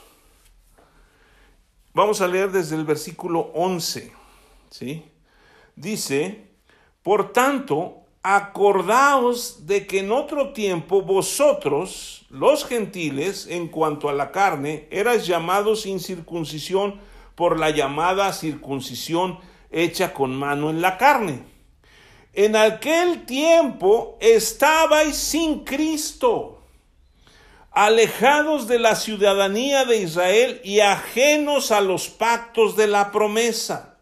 [1.94, 4.12] vamos a leer desde el versículo 11,
[4.72, 5.06] ¿sí?
[5.74, 6.50] Dice,
[7.02, 8.04] por tanto,
[8.36, 15.26] acordaos de que en otro tiempo vosotros, los gentiles, en cuanto a la carne, eras
[15.26, 17.00] llamados sin circuncisión
[17.36, 19.40] por la llamada circuncisión
[19.72, 21.44] hecha con mano en la carne.
[22.34, 26.60] En aquel tiempo estabais sin Cristo
[27.72, 34.00] alejados de la ciudadanía de Israel y ajenos a los pactos de la promesa,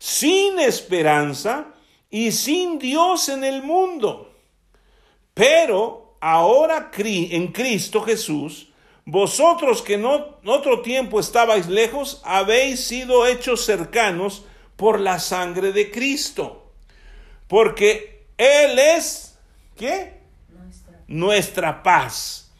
[0.00, 1.68] sin esperanza
[2.10, 4.34] y sin Dios en el mundo.
[5.34, 8.72] Pero ahora en Cristo Jesús,
[9.04, 14.44] vosotros que en otro tiempo estabais lejos, habéis sido hechos cercanos
[14.76, 16.72] por la sangre de Cristo.
[17.48, 19.38] Porque Él es,
[19.76, 20.20] ¿qué?
[21.06, 22.52] Nuestra paz.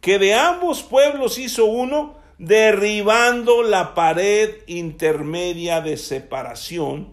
[0.00, 7.12] Que de ambos pueblos hizo uno, derribando la pared intermedia de separación,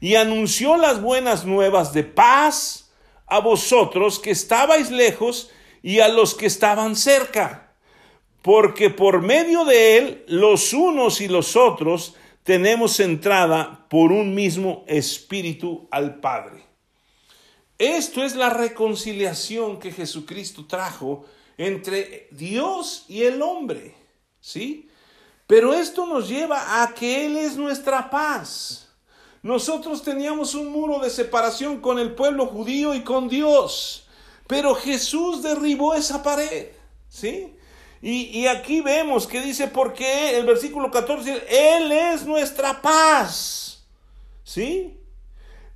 [0.00, 2.90] y anunció las buenas nuevas de paz
[3.26, 5.50] a vosotros que estabais lejos
[5.82, 7.70] y a los que estaban cerca
[8.42, 14.84] porque por medio de él los unos y los otros tenemos entrada por un mismo
[14.86, 16.64] espíritu al Padre.
[17.78, 21.24] Esto es la reconciliación que Jesucristo trajo
[21.56, 23.94] entre Dios y el hombre,
[24.40, 24.88] ¿sí?
[25.46, 28.89] Pero esto nos lleva a que Él es nuestra paz.
[29.42, 34.06] Nosotros teníamos un muro de separación con el pueblo judío y con Dios,
[34.46, 36.68] pero Jesús derribó esa pared,
[37.08, 37.54] ¿sí?
[38.02, 41.44] Y, aquí vemos que dice, porque el versículo 14,
[41.76, 43.84] Él es nuestra paz.
[44.42, 44.98] ¿Sí?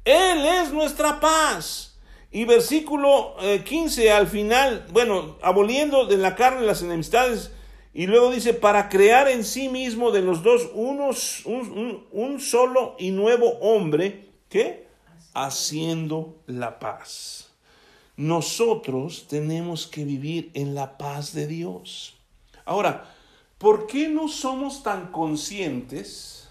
[0.04, 1.98] Él es nuestra paz.
[2.30, 7.50] Y versículo 15 eh, al final, bueno, aboliendo de la carne las enemistades,
[7.96, 12.96] y luego dice, para crear en sí mismo de los dos unos, un, un solo
[12.98, 14.88] y nuevo hombre, ¿qué?
[15.32, 17.52] Haciendo la paz.
[18.16, 22.16] Nosotros tenemos que vivir en la paz de Dios.
[22.64, 23.14] Ahora,
[23.58, 26.48] ¿por qué no somos tan conscientes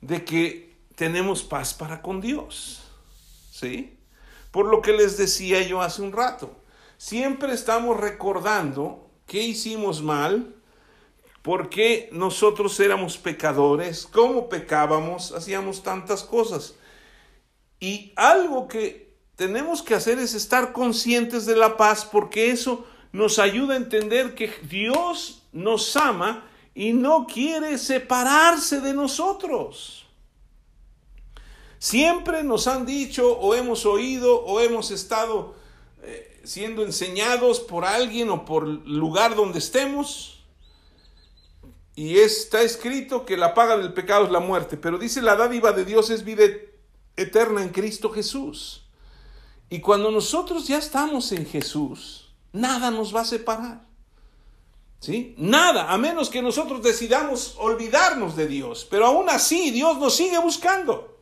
[0.00, 2.82] de que tenemos paz para con Dios?
[3.50, 3.98] ¿Sí?
[4.50, 6.56] Por lo que les decía yo hace un rato,
[6.96, 10.54] siempre estamos recordando qué hicimos mal,
[11.42, 16.74] por qué nosotros éramos pecadores, cómo pecábamos, hacíamos tantas cosas.
[17.80, 23.38] Y algo que tenemos que hacer es estar conscientes de la paz porque eso nos
[23.38, 30.06] ayuda a entender que Dios nos ama y no quiere separarse de nosotros.
[31.78, 35.56] Siempre nos han dicho o hemos oído o hemos estado
[36.02, 40.44] eh, siendo enseñados por alguien o por lugar donde estemos.
[41.94, 45.72] Y está escrito que la paga del pecado es la muerte, pero dice la dádiva
[45.72, 46.44] de Dios es vida
[47.16, 48.84] eterna en Cristo Jesús.
[49.68, 53.86] Y cuando nosotros ya estamos en Jesús, nada nos va a separar.
[55.00, 55.34] ¿Sí?
[55.36, 58.86] Nada, a menos que nosotros decidamos olvidarnos de Dios.
[58.88, 61.18] Pero aún así, Dios nos sigue buscando.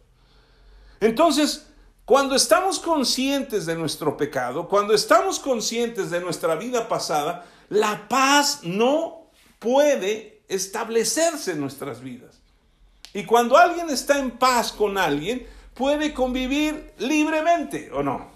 [1.01, 1.70] Entonces,
[2.11, 8.63] cuando estamos conscientes de nuestro pecado, cuando estamos conscientes de nuestra vida pasada, la paz
[8.65, 12.41] no puede establecerse en nuestras vidas.
[13.15, 18.29] Y cuando alguien está en paz con alguien, puede convivir libremente, ¿o no?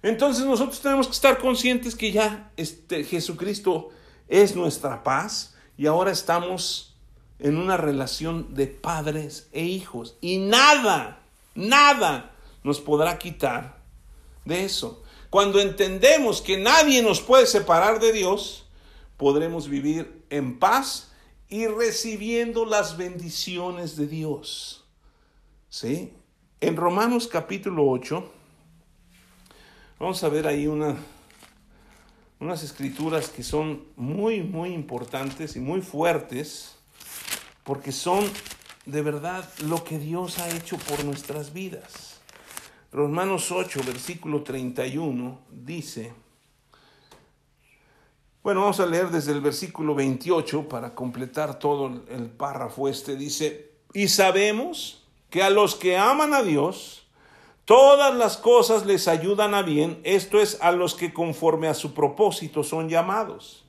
[0.00, 3.88] Entonces nosotros tenemos que estar conscientes que ya este, Jesucristo
[4.28, 6.96] es nuestra paz y ahora estamos
[7.40, 10.16] en una relación de padres e hijos.
[10.20, 11.19] Y nada,
[11.54, 12.32] nada
[12.62, 13.78] nos podrá quitar
[14.44, 15.02] de eso.
[15.30, 18.66] Cuando entendemos que nadie nos puede separar de Dios,
[19.16, 21.12] podremos vivir en paz
[21.48, 24.84] y recibiendo las bendiciones de Dios.
[25.68, 26.12] ¿Sí?
[26.60, 28.32] En Romanos capítulo 8,
[30.00, 30.96] Vamos a ver ahí una,
[32.40, 36.76] unas escrituras que son muy, muy importantes y muy fuertes,
[37.64, 38.24] porque son
[38.86, 42.20] de verdad lo que Dios ha hecho por nuestras vidas.
[42.92, 46.12] Romanos 8, versículo 31 dice,
[48.42, 53.16] bueno, vamos a leer desde el versículo 28 para completar todo el párrafo este.
[53.16, 57.00] Dice, y sabemos que a los que aman a Dios,
[57.70, 61.94] Todas las cosas les ayudan a bien, esto es a los que conforme a su
[61.94, 63.64] propósito son llamados.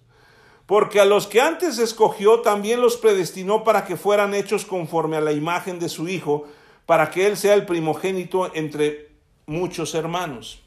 [0.72, 5.20] Porque a los que antes escogió también los predestinó para que fueran hechos conforme a
[5.20, 6.46] la imagen de su Hijo,
[6.86, 9.10] para que Él sea el primogénito entre
[9.48, 10.62] muchos hermanos.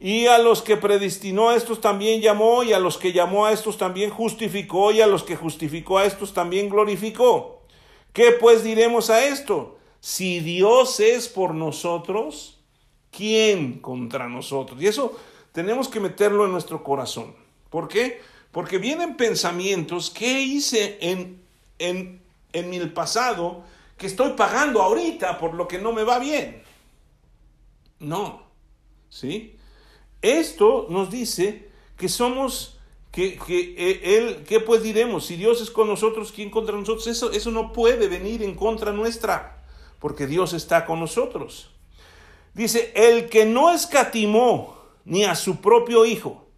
[0.00, 3.52] Y a los que predestinó a estos también llamó, y a los que llamó a
[3.52, 7.62] estos también justificó, y a los que justificó a estos también glorificó.
[8.12, 9.78] ¿Qué pues diremos a esto?
[10.00, 12.58] Si Dios es por nosotros,
[13.12, 14.82] ¿quién contra nosotros?
[14.82, 15.16] Y eso
[15.52, 17.36] tenemos que meterlo en nuestro corazón.
[17.70, 18.28] ¿Por qué?
[18.52, 21.40] Porque vienen pensamientos, ¿qué hice en,
[21.78, 22.20] en,
[22.52, 23.64] en el pasado
[23.96, 26.62] que estoy pagando ahorita por lo que no me va bien?
[28.00, 28.42] No,
[29.08, 29.56] ¿sí?
[30.22, 32.78] Esto nos dice que somos,
[33.12, 35.26] que, que eh, él, ¿qué pues diremos?
[35.26, 37.06] Si Dios es con nosotros, ¿quién contra nosotros?
[37.06, 39.64] Eso, eso no puede venir en contra nuestra,
[39.98, 41.70] porque Dios está con nosotros.
[42.54, 46.49] Dice, el que no escatimó ni a su propio Hijo,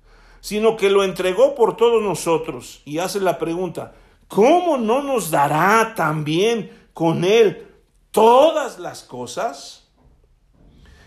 [0.43, 2.83] sino que lo entregó por todos nosotros.
[2.85, 3.95] Y hace la pregunta,
[4.27, 7.69] ¿cómo no nos dará también con Él
[8.11, 9.89] todas las cosas?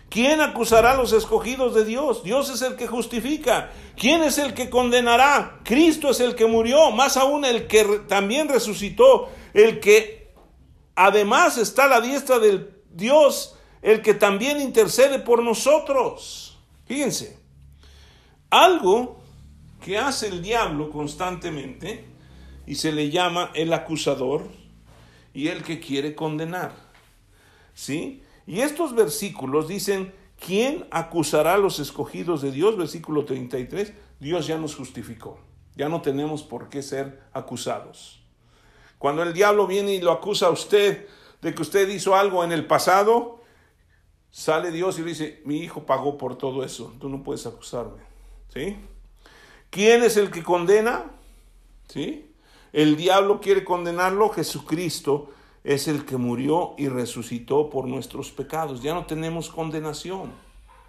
[0.08, 2.24] ¿Quién acusará a los escogidos de Dios?
[2.24, 3.70] Dios es el que justifica.
[3.94, 5.60] ¿Quién es el que condenará?
[5.64, 10.32] Cristo es el que murió, más aún el que también resucitó, el que
[10.94, 16.58] además está a la diestra del Dios, el que también intercede por nosotros.
[16.86, 17.38] Fíjense,
[18.48, 19.25] algo
[19.86, 22.06] que hace el diablo constantemente
[22.66, 24.48] y se le llama el acusador
[25.32, 26.72] y el que quiere condenar.
[27.72, 28.20] ¿Sí?
[28.48, 30.12] Y estos versículos dicen,
[30.44, 32.76] ¿quién acusará a los escogidos de Dios?
[32.76, 35.38] Versículo 33, Dios ya nos justificó.
[35.76, 38.20] Ya no tenemos por qué ser acusados.
[38.98, 41.06] Cuando el diablo viene y lo acusa a usted
[41.40, 43.40] de que usted hizo algo en el pasado,
[44.32, 48.02] sale Dios y le dice, mi hijo pagó por todo eso, tú no puedes acusarme.
[48.52, 48.76] ¿Sí?
[49.76, 51.04] ¿Quién es el que condena?
[51.86, 52.30] ¿Sí?
[52.72, 55.32] El diablo quiere condenarlo, Jesucristo
[55.64, 58.82] es el que murió y resucitó por nuestros pecados.
[58.82, 60.32] Ya no tenemos condenación.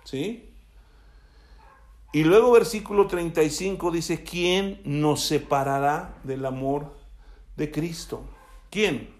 [0.05, 0.51] ¿Sí?
[2.13, 6.93] Y luego versículo 35 dice, ¿quién nos separará del amor
[7.57, 8.23] de Cristo?
[8.69, 9.13] ¿Quién?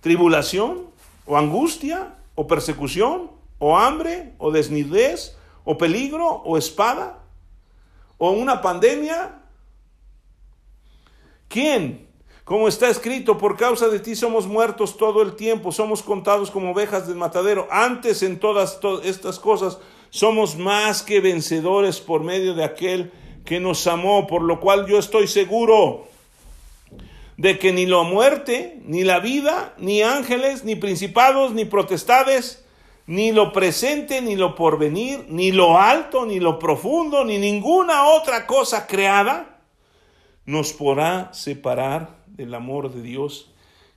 [0.00, 0.90] ¿Tribulación?
[1.26, 2.18] ¿O angustia?
[2.36, 3.32] ¿O persecución?
[3.58, 4.34] ¿O hambre?
[4.38, 5.36] ¿O desnudez?
[5.64, 6.28] ¿O peligro?
[6.28, 7.25] ¿O espada?
[8.18, 9.42] ¿O una pandemia?
[11.48, 12.06] ¿Quién?
[12.44, 16.70] Como está escrito, por causa de ti somos muertos todo el tiempo, somos contados como
[16.70, 17.66] ovejas del matadero.
[17.70, 19.78] Antes en todas, estas cosas
[20.10, 23.12] somos más que vencedores por medio de aquel
[23.44, 26.06] que nos amó, por lo cual yo estoy seguro
[27.36, 32.65] de que ni la muerte, ni la vida, ni ángeles, ni principados, ni protestades,
[33.06, 38.46] ni lo presente, ni lo porvenir, ni lo alto, ni lo profundo, ni ninguna otra
[38.46, 39.60] cosa creada,
[40.44, 43.52] nos podrá separar del amor de Dios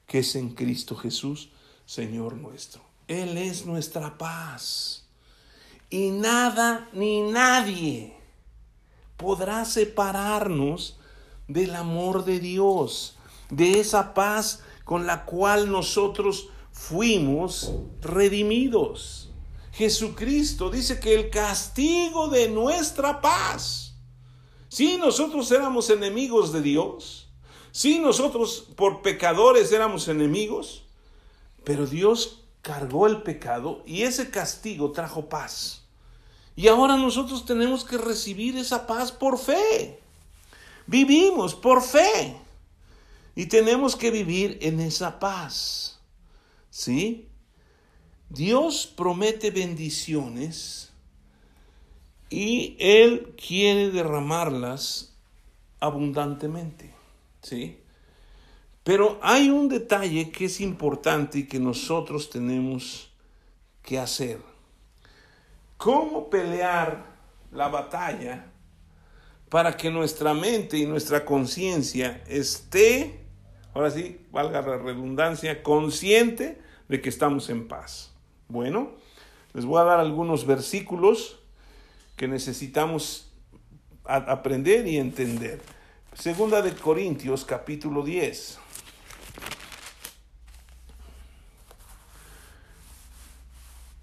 [0.06, 1.50] que es en Cristo Jesús,
[1.86, 2.82] Señor nuestro.
[3.08, 5.08] Él es nuestra paz.
[5.89, 8.15] Y nada ni nadie
[9.17, 11.00] podrá separarnos
[11.48, 13.17] del amor de Dios,
[13.50, 19.30] de esa paz con la cual nosotros fuimos redimidos.
[19.74, 23.96] Jesucristo dice que el castigo de nuestra paz,
[24.68, 27.30] si nosotros éramos enemigos de Dios,
[27.72, 30.84] Sí, nosotros por pecadores éramos enemigos,
[31.63, 35.84] pero Dios cargó el pecado y ese castigo trajo paz.
[36.56, 40.02] Y ahora nosotros tenemos que recibir esa paz por fe.
[40.88, 42.36] Vivimos por fe.
[43.36, 45.88] Y tenemos que vivir en esa paz.
[46.80, 47.28] ¿Sí?
[48.30, 50.94] Dios promete bendiciones
[52.30, 55.13] y Él quiere derramarlas
[55.82, 56.94] abundantemente.
[57.42, 57.82] ¿sí?
[58.86, 63.12] Pero hay un detalle que es importante y que nosotros tenemos
[63.84, 64.39] que hacer.
[65.76, 67.08] ¿Cómo pelear
[67.52, 68.54] la batalla
[69.50, 73.20] para que nuestra mente y nuestra conciencia esté,
[73.74, 78.12] ahora sí, valga la redundancia, consciente de que estamos en paz?
[78.49, 78.91] Bueno,
[79.54, 81.39] les voy a dar algunos versículos
[82.17, 83.32] que necesitamos
[84.04, 85.62] aprender y entender.
[86.13, 88.60] Segunda de Corintios capítulo 10.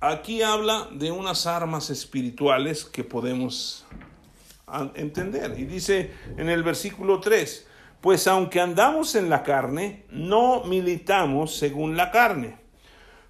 [0.00, 3.84] Aquí habla de unas armas espirituales que podemos
[4.94, 5.58] entender.
[5.58, 7.66] Y dice en el versículo 3,
[8.00, 12.65] pues aunque andamos en la carne, no militamos según la carne,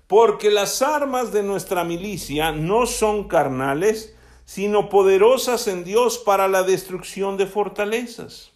[0.07, 6.63] porque las armas de nuestra milicia no son carnales, sino poderosas en Dios para la
[6.63, 8.53] destrucción de fortalezas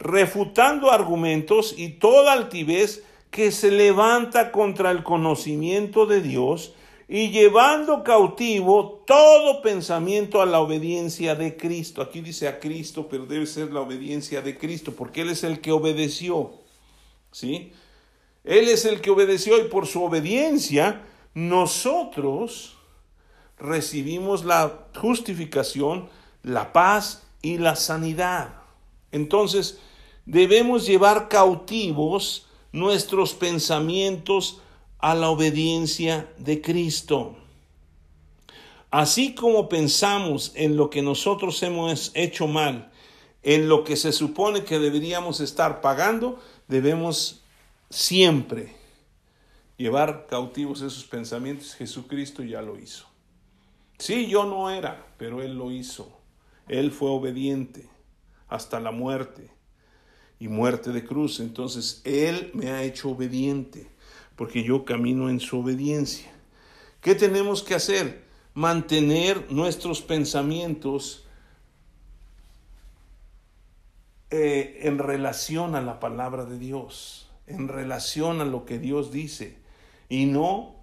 [0.00, 6.72] refutando argumentos y toda altivez que se levanta contra el conocimiento de Dios
[7.06, 12.02] y llevando cautivo todo pensamiento a la obediencia de Cristo.
[12.02, 15.60] Aquí dice a Cristo, pero debe ser la obediencia de Cristo, porque Él es el
[15.60, 16.52] que obedeció.
[17.32, 17.72] ¿Sí?
[18.44, 21.02] Él es el que obedeció y por su obediencia
[21.34, 22.76] nosotros
[23.58, 26.08] recibimos la justificación,
[26.42, 28.54] la paz y la sanidad.
[29.12, 29.78] Entonces,
[30.24, 34.60] debemos llevar cautivos nuestros pensamientos
[34.98, 37.36] a la obediencia de Cristo.
[38.90, 42.90] Así como pensamos en lo que nosotros hemos hecho mal,
[43.42, 47.39] en lo que se supone que deberíamos estar pagando, debemos
[47.90, 48.74] siempre
[49.76, 51.74] llevar cautivos esos pensamientos.
[51.74, 53.06] Jesucristo ya lo hizo.
[53.98, 56.18] Sí, yo no era, pero Él lo hizo.
[56.68, 57.88] Él fue obediente
[58.48, 59.50] hasta la muerte
[60.38, 61.40] y muerte de cruz.
[61.40, 63.90] Entonces, Él me ha hecho obediente
[64.36, 66.32] porque yo camino en su obediencia.
[67.02, 68.30] ¿Qué tenemos que hacer?
[68.54, 71.24] mantener nuestros pensamientos
[74.30, 79.58] eh, en relación a la palabra de Dios, en relación a lo que Dios dice,
[80.08, 80.76] y no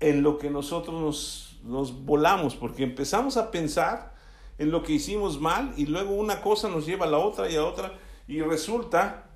[0.00, 4.14] en lo que nosotros nos, nos volamos, porque empezamos a pensar
[4.58, 7.56] en lo que hicimos mal y luego una cosa nos lleva a la otra y
[7.56, 9.30] a otra, y resulta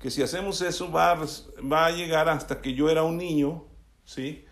[0.00, 1.18] que si hacemos eso va,
[1.70, 3.64] va a llegar hasta que yo era un niño,
[4.04, 4.46] ¿sí?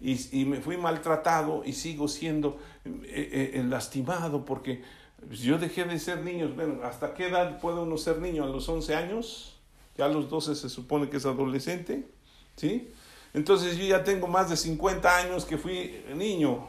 [0.00, 4.82] y, me fui maltratado y sigo siendo eh, eh, lastimado porque
[5.30, 6.50] yo dejé de ser niño.
[6.54, 8.44] Bueno, ¿hasta qué edad puede uno ser niño?
[8.44, 9.59] ¿A los 11 años?
[10.00, 12.08] Ya a los 12 se supone que es adolescente,
[12.56, 12.88] ¿sí?
[13.34, 16.68] Entonces yo ya tengo más de 50 años que fui niño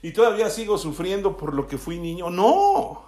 [0.00, 2.30] y todavía sigo sufriendo por lo que fui niño.
[2.30, 3.04] No,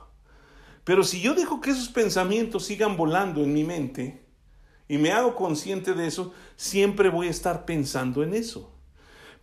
[0.84, 4.22] pero si yo dejo que esos pensamientos sigan volando en mi mente
[4.86, 8.70] y me hago consciente de eso, siempre voy a estar pensando en eso.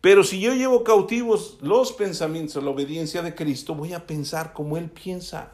[0.01, 4.53] Pero si yo llevo cautivos los pensamientos a la obediencia de Cristo, voy a pensar
[4.53, 5.53] como Él piensa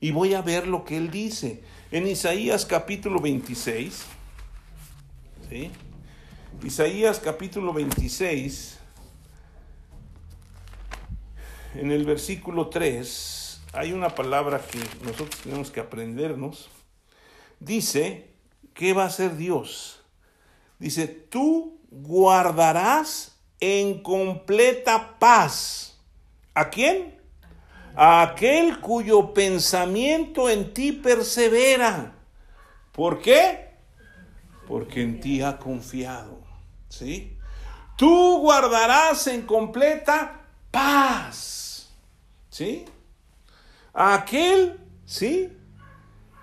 [0.00, 1.62] y voy a ver lo que Él dice.
[1.90, 4.04] En Isaías capítulo 26,
[5.48, 5.70] ¿sí?
[6.62, 8.78] Isaías capítulo 26,
[11.74, 16.68] en el versículo 3, hay una palabra que nosotros tenemos que aprendernos.
[17.60, 18.30] Dice,
[18.74, 20.00] ¿qué va a hacer Dios?
[20.78, 25.98] Dice, tú guardarás en completa paz.
[26.54, 27.17] ¿A quién?
[28.00, 32.14] Aquel cuyo pensamiento en ti persevera.
[32.92, 33.70] ¿Por qué?
[34.68, 36.38] Porque en ti ha confiado.
[36.88, 37.36] ¿Sí?
[37.96, 41.90] Tú guardarás en completa paz.
[42.50, 42.84] ¿Sí?
[43.92, 45.52] A aquel, ¿sí?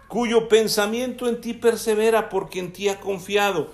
[0.10, 3.74] Cuyo pensamiento en ti persevera porque en ti ha confiado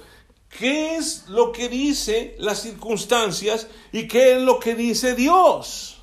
[0.49, 6.00] qué es lo que dice las circunstancias y qué es lo que dice Dios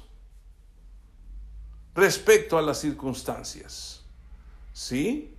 [1.99, 4.05] respecto a las circunstancias.
[4.73, 5.35] ¿Sí?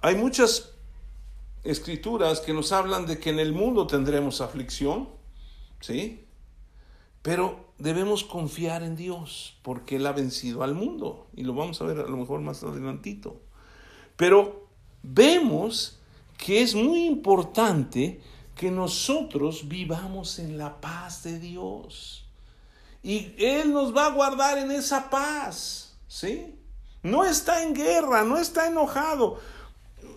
[0.00, 0.72] Hay muchas
[1.62, 5.10] escrituras que nos hablan de que en el mundo tendremos aflicción,
[5.80, 6.24] ¿sí?
[7.20, 11.84] Pero debemos confiar en Dios porque Él ha vencido al mundo y lo vamos a
[11.84, 13.42] ver a lo mejor más adelantito.
[14.16, 14.68] Pero
[15.02, 15.98] vemos
[16.38, 18.22] que es muy importante
[18.54, 22.25] que nosotros vivamos en la paz de Dios.
[23.06, 26.58] Y Él nos va a guardar en esa paz, ¿sí?
[27.04, 29.38] No está en guerra, no está enojado.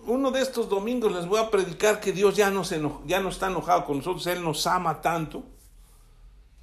[0.06, 3.28] Uno de estos domingos les voy a predicar que Dios ya no, se ya no
[3.28, 5.44] está enojado con nosotros, Él nos ama tanto.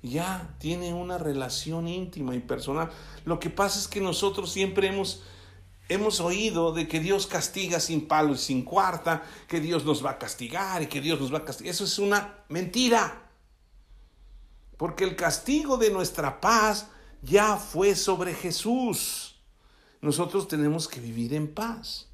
[0.01, 2.89] Ya tiene una relación íntima y personal.
[3.23, 5.23] Lo que pasa es que nosotros siempre hemos
[5.89, 10.11] Hemos oído de que Dios castiga sin palo y sin cuarta, que Dios nos va
[10.11, 11.71] a castigar y que Dios nos va a castigar.
[11.71, 13.26] Eso es una mentira.
[14.77, 16.87] Porque el castigo de nuestra paz
[17.21, 19.35] ya fue sobre Jesús.
[20.01, 22.07] Nosotros tenemos que vivir en paz.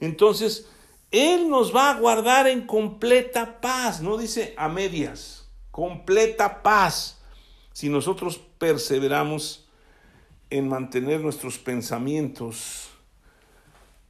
[0.00, 0.66] Entonces,
[1.10, 4.00] Él nos va a guardar en completa paz.
[4.00, 7.18] No dice a medias, completa paz.
[7.72, 9.68] Si nosotros perseveramos
[10.50, 12.88] en mantener nuestros pensamientos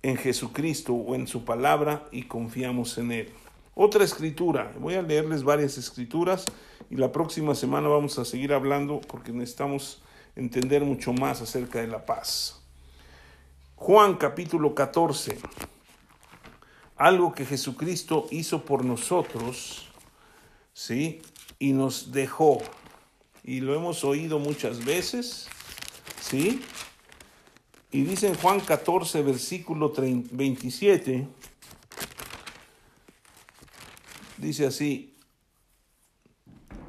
[0.03, 3.33] en Jesucristo o en su palabra y confiamos en Él.
[3.81, 6.45] Otra escritura, voy a leerles varias escrituras
[6.91, 10.03] y la próxima semana vamos a seguir hablando porque necesitamos
[10.35, 12.61] entender mucho más acerca de la paz.
[13.77, 15.39] Juan capítulo 14,
[16.97, 19.87] algo que Jesucristo hizo por nosotros,
[20.73, 21.23] ¿sí?
[21.61, 22.59] Y nos dejó.
[23.45, 25.47] Y lo hemos oído muchas veces,
[26.21, 26.63] ¿sí?
[27.93, 31.29] Y dice en Juan 14, versículo 27,
[34.39, 35.17] dice así,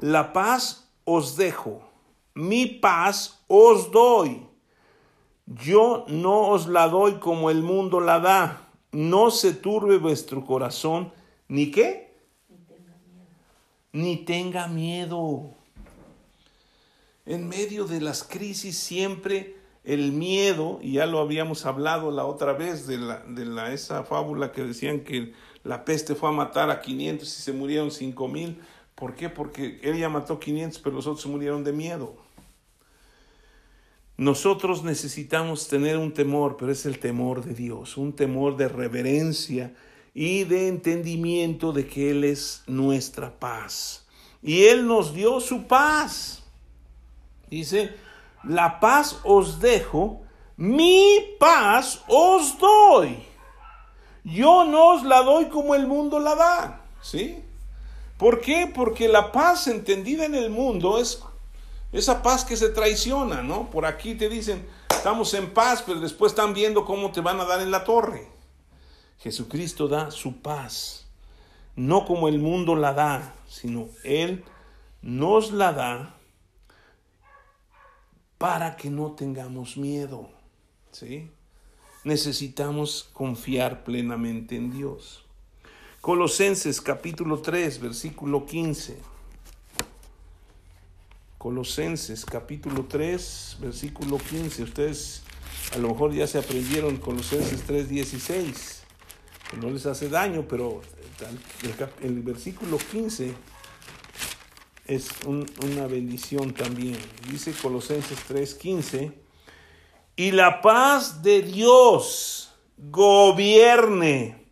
[0.00, 1.82] la paz os dejo,
[2.34, 4.46] mi paz os doy.
[5.46, 8.68] Yo no os la doy como el mundo la da.
[8.92, 11.12] No se turbe vuestro corazón,
[11.48, 12.14] ni qué?
[13.92, 15.54] Ni tenga miedo.
[17.26, 22.52] En medio de las crisis siempre el miedo, y ya lo habíamos hablado la otra
[22.52, 25.32] vez de, la, de la, esa fábula que decían que
[25.64, 28.60] la peste fue a matar a 500 y se murieron 5 mil.
[28.94, 29.28] ¿Por qué?
[29.28, 32.14] Porque él ya mató 500, pero los otros se murieron de miedo.
[34.16, 39.74] Nosotros necesitamos tener un temor, pero es el temor de Dios, un temor de reverencia
[40.12, 44.06] y de entendimiento de que Él es nuestra paz.
[44.42, 46.42] Y Él nos dio su paz.
[47.48, 47.94] Dice,
[48.44, 50.22] la paz os dejo,
[50.56, 53.29] mi paz os doy.
[54.24, 56.80] Yo no os la doy como el mundo la da.
[57.02, 57.42] ¿Sí?
[58.18, 58.70] ¿Por qué?
[58.72, 61.22] Porque la paz entendida en el mundo es
[61.92, 63.70] esa paz que se traiciona, ¿no?
[63.70, 67.46] Por aquí te dicen, estamos en paz, pero después están viendo cómo te van a
[67.46, 68.28] dar en la torre.
[69.18, 71.06] Jesucristo da su paz,
[71.76, 74.44] no como el mundo la da, sino Él
[75.02, 76.14] nos la da
[78.38, 80.30] para que no tengamos miedo,
[80.92, 81.30] ¿sí?
[82.02, 85.24] Necesitamos confiar plenamente en Dios.
[86.00, 88.98] Colosenses capítulo 3, versículo 15.
[91.36, 94.62] Colosenses capítulo 3, versículo 15.
[94.62, 95.22] Ustedes
[95.74, 98.82] a lo mejor ya se aprendieron Colosenses 3, 16,
[99.50, 100.80] que no les hace daño, pero
[102.00, 103.34] el, el versículo 15
[104.86, 106.96] es un, una bendición también.
[107.30, 109.12] Dice Colosenses 3, 15,
[110.20, 114.44] y la paz de Dios gobierne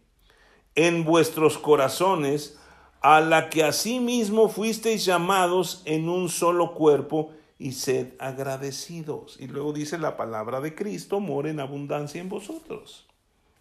[0.74, 2.56] en vuestros corazones
[3.02, 9.36] a la que asimismo fuisteis llamados en un solo cuerpo y sed agradecidos.
[9.38, 13.06] Y luego dice la palabra de Cristo, mora en abundancia en vosotros.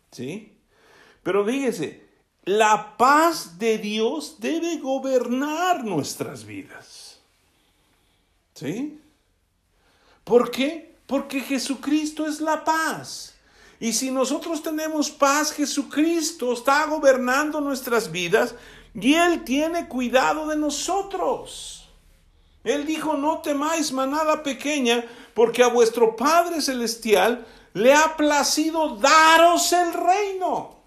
[0.09, 0.53] ¿Sí?
[1.23, 2.05] Pero fíjese,
[2.45, 7.19] la paz de Dios debe gobernar nuestras vidas.
[8.53, 9.01] ¿Sí?
[10.23, 10.95] ¿Por qué?
[11.07, 13.33] Porque Jesucristo es la paz.
[13.79, 18.53] Y si nosotros tenemos paz, Jesucristo está gobernando nuestras vidas
[18.93, 21.87] y Él tiene cuidado de nosotros.
[22.63, 29.71] Él dijo, no temáis manada pequeña, porque a vuestro Padre Celestial le ha placido daros
[29.71, 30.83] el reino.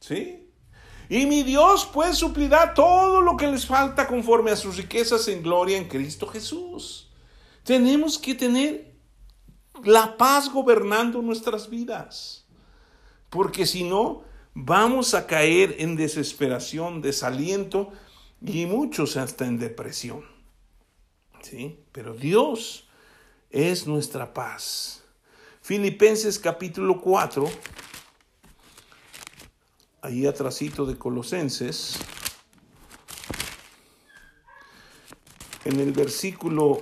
[0.00, 0.50] ¿Sí?
[1.08, 5.42] Y mi Dios pues suplirá todo lo que les falta conforme a sus riquezas en
[5.42, 7.10] gloria en Cristo Jesús.
[7.62, 8.95] Tenemos que tener
[9.84, 12.44] la paz gobernando nuestras vidas.
[13.30, 14.22] Porque si no,
[14.54, 17.92] vamos a caer en desesperación, desaliento
[18.40, 20.24] y muchos hasta en depresión.
[21.42, 21.78] ¿Sí?
[21.92, 22.88] Pero Dios
[23.50, 25.04] es nuestra paz.
[25.60, 27.50] Filipenses capítulo 4,
[30.02, 31.98] ahí atrásito de Colosenses,
[35.64, 36.78] en el versículo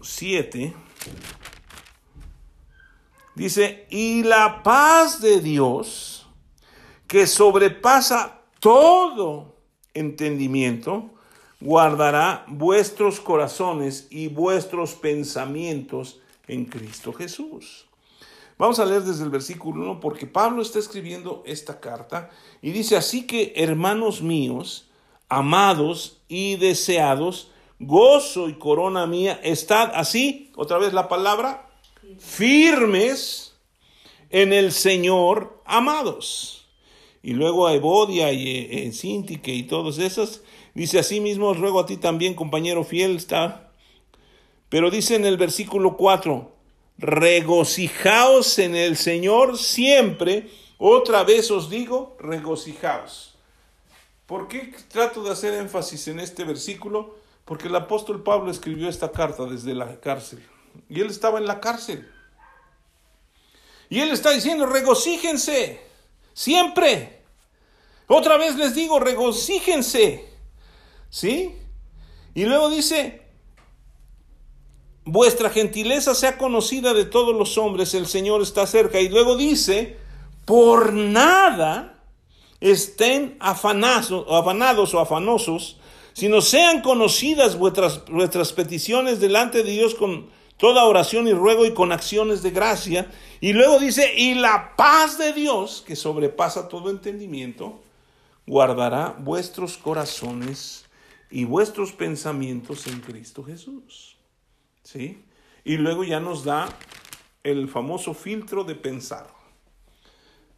[0.00, 0.74] 7,
[3.34, 6.26] dice, y la paz de Dios,
[7.06, 9.56] que sobrepasa todo
[9.94, 11.10] entendimiento,
[11.60, 17.86] guardará vuestros corazones y vuestros pensamientos en Cristo Jesús.
[18.58, 22.30] Vamos a leer desde el versículo 1 porque Pablo está escribiendo esta carta
[22.60, 24.88] y dice, así que hermanos míos,
[25.28, 31.71] amados y deseados, gozo y corona mía, estad así, otra vez la palabra,
[32.18, 33.54] firmes
[34.30, 36.68] en el Señor, amados.
[37.22, 40.42] Y luego a Evodia y eh, eh Sintique y todos esos.
[40.74, 43.70] Dice, así mismo ruego a ti también, compañero fiel, está.
[44.68, 46.50] Pero dice en el versículo 4,
[46.98, 50.48] regocijaos en el Señor siempre.
[50.78, 53.36] Otra vez os digo, regocijaos.
[54.26, 57.16] ¿Por qué trato de hacer énfasis en este versículo?
[57.44, 60.42] Porque el apóstol Pablo escribió esta carta desde la cárcel.
[60.88, 62.10] Y él estaba en la cárcel.
[63.88, 65.80] Y él está diciendo, regocíjense.
[66.32, 67.22] Siempre.
[68.06, 70.28] Otra vez les digo, regocíjense.
[71.10, 71.54] ¿Sí?
[72.34, 73.22] Y luego dice,
[75.04, 79.00] vuestra gentileza sea conocida de todos los hombres, el Señor está cerca.
[79.00, 79.98] Y luego dice,
[80.44, 82.02] por nada
[82.60, 85.76] estén afanados, o afanosos,
[86.12, 90.30] sino sean conocidas vuestras, vuestras peticiones delante de Dios con
[90.62, 93.10] toda oración y ruego y con acciones de gracia.
[93.40, 97.82] Y luego dice, y la paz de Dios, que sobrepasa todo entendimiento,
[98.46, 100.86] guardará vuestros corazones
[101.32, 104.16] y vuestros pensamientos en Cristo Jesús.
[104.84, 105.24] ¿Sí?
[105.64, 106.68] Y luego ya nos da
[107.42, 109.26] el famoso filtro de pensar.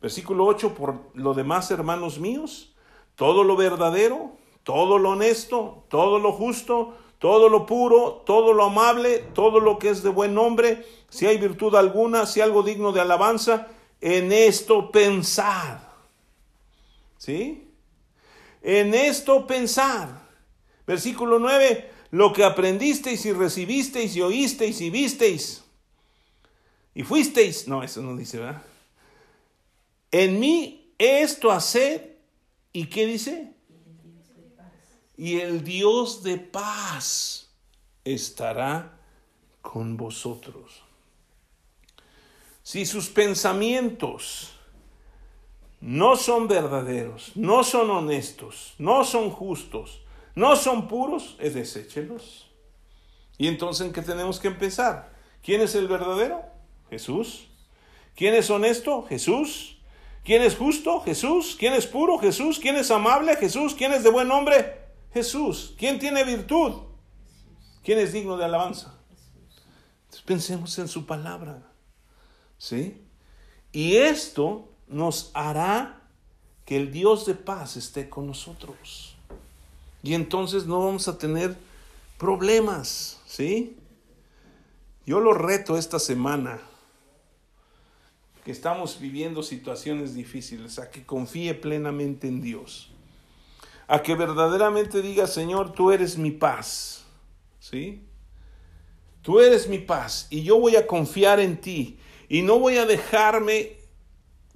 [0.03, 2.75] Versículo 8, por lo demás, hermanos míos,
[3.15, 6.95] todo lo verdadero, todo lo honesto, todo lo justo,
[7.25, 11.39] todo lo puro, todo lo amable, todo lo que es de buen nombre, si hay
[11.39, 13.69] virtud alguna, si algo digno de alabanza,
[14.03, 15.91] en esto pensar.
[17.17, 17.71] ¿Sí?
[18.61, 20.21] En esto pensar.
[20.87, 25.65] Versículo 9, lo que aprendisteis y recibisteis y oísteis y visteis
[26.95, 28.61] y fuisteis, no, eso no dice, ¿verdad?
[30.11, 32.19] En mí esto hacer,
[32.75, 33.54] ¿y qué dice?
[35.17, 37.51] Y el Dios de paz
[38.05, 38.99] estará
[39.63, 40.83] con vosotros.
[42.63, 44.53] Si sus pensamientos
[45.81, 50.01] no son verdaderos, no son honestos, no son justos,
[50.35, 52.51] no son puros, es deséchelos.
[53.37, 55.13] Y entonces, ¿en qué tenemos que empezar?
[55.43, 56.43] ¿Quién es el verdadero?
[56.89, 57.49] Jesús.
[58.17, 59.03] ¿Quién es honesto?
[59.03, 59.79] Jesús.
[60.25, 61.01] ¿Quién es justo?
[61.01, 61.57] Jesús.
[61.59, 62.19] ¿Quién es puro?
[62.19, 62.59] Jesús.
[62.59, 63.37] ¿Quién es amable?
[63.37, 63.75] Jesús.
[63.75, 64.84] ¿Quién es de buen nombre?
[65.15, 65.75] Jesús.
[65.79, 66.83] ¿Quién tiene virtud?
[67.85, 68.99] ¿Quién es digno de alabanza?
[70.05, 71.63] Entonces pensemos en su palabra.
[72.59, 73.01] ¿Sí?
[73.73, 76.03] Y esto nos hará
[76.65, 79.15] que el Dios de paz esté con nosotros.
[80.03, 81.57] Y entonces no vamos a tener
[82.19, 83.77] problemas, ¿sí?
[85.07, 86.61] Yo lo reto esta semana,
[88.45, 92.91] que estamos viviendo situaciones difíciles, a que confíe plenamente en Dios,
[93.87, 97.05] a que verdaderamente diga, Señor, tú eres mi paz,
[97.61, 98.03] ¿sí?
[99.23, 102.87] Tú eres mi paz y yo voy a confiar en ti y no voy a
[102.87, 103.79] dejarme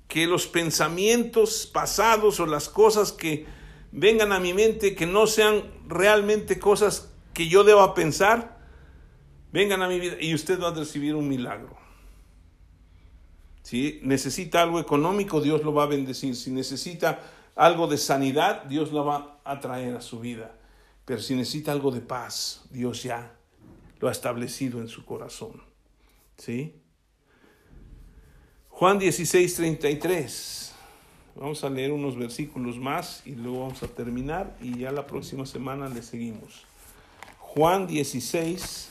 [0.09, 3.47] que los pensamientos pasados o las cosas que
[3.93, 8.59] vengan a mi mente que no sean realmente cosas que yo deba pensar,
[9.53, 11.77] vengan a mi vida y usted va a recibir un milagro.
[13.63, 16.35] Si necesita algo económico, Dios lo va a bendecir.
[16.37, 17.21] Si necesita
[17.59, 20.57] algo de sanidad, Dios lo va a traer a su vida.
[21.05, 23.35] Pero si necesita algo de paz, Dios ya
[23.99, 25.61] lo ha establecido en su corazón.
[26.37, 26.77] ¿Sí?
[28.69, 30.73] Juan 16, 33.
[31.35, 35.45] Vamos a leer unos versículos más y luego vamos a terminar y ya la próxima
[35.45, 36.65] semana le seguimos.
[37.39, 38.89] Juan 16,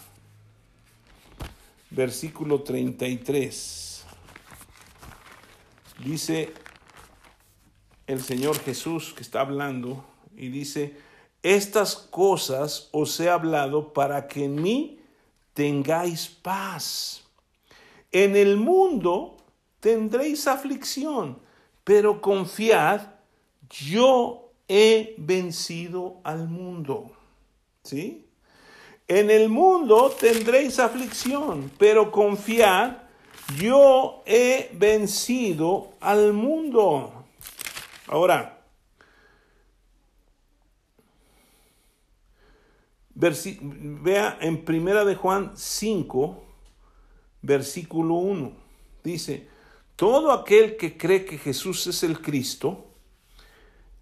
[1.92, 4.04] versículo 33.
[6.04, 6.54] Dice
[8.08, 10.04] el Señor Jesús que está hablando
[10.36, 10.98] y dice,
[11.44, 15.00] estas cosas os he hablado para que en mí
[15.54, 17.24] tengáis paz.
[18.12, 19.38] En el mundo
[19.80, 21.46] tendréis aflicción
[21.88, 23.00] pero confiad,
[23.70, 27.14] yo he vencido al mundo.
[27.82, 28.26] ¿Sí?
[29.08, 32.98] En el mundo tendréis aflicción, pero confiad,
[33.58, 37.17] yo he vencido al mundo.
[38.08, 38.66] Ahora,
[43.14, 46.44] vea en Primera de Juan 5,
[47.42, 48.52] versículo 1.
[49.04, 49.48] Dice,
[49.96, 52.86] todo aquel que cree que Jesús es el Cristo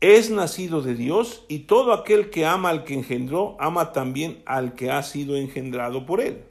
[0.01, 4.75] es nacido de Dios y todo aquel que ama al que engendró, ama también al
[4.75, 6.43] que ha sido engendrado por él.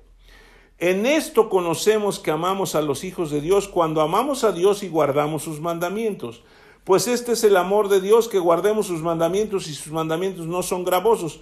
[0.78, 4.88] En esto conocemos que amamos a los hijos de Dios cuando amamos a Dios y
[4.88, 6.42] guardamos sus mandamientos.
[6.84, 10.62] Pues este es el amor de Dios, que guardemos sus mandamientos y sus mandamientos no
[10.62, 11.40] son gravosos,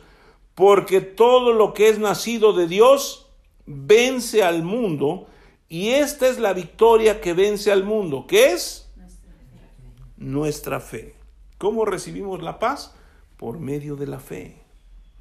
[0.55, 3.27] porque todo lo que es nacido de Dios
[3.67, 5.27] vence al mundo
[5.69, 8.27] y esta es la victoria que vence al mundo.
[8.29, 8.89] ¿Qué es?
[10.17, 11.17] Nuestra fe.
[11.59, 12.95] ¿Cómo recibimos la paz?
[13.37, 14.63] Por medio de la fe.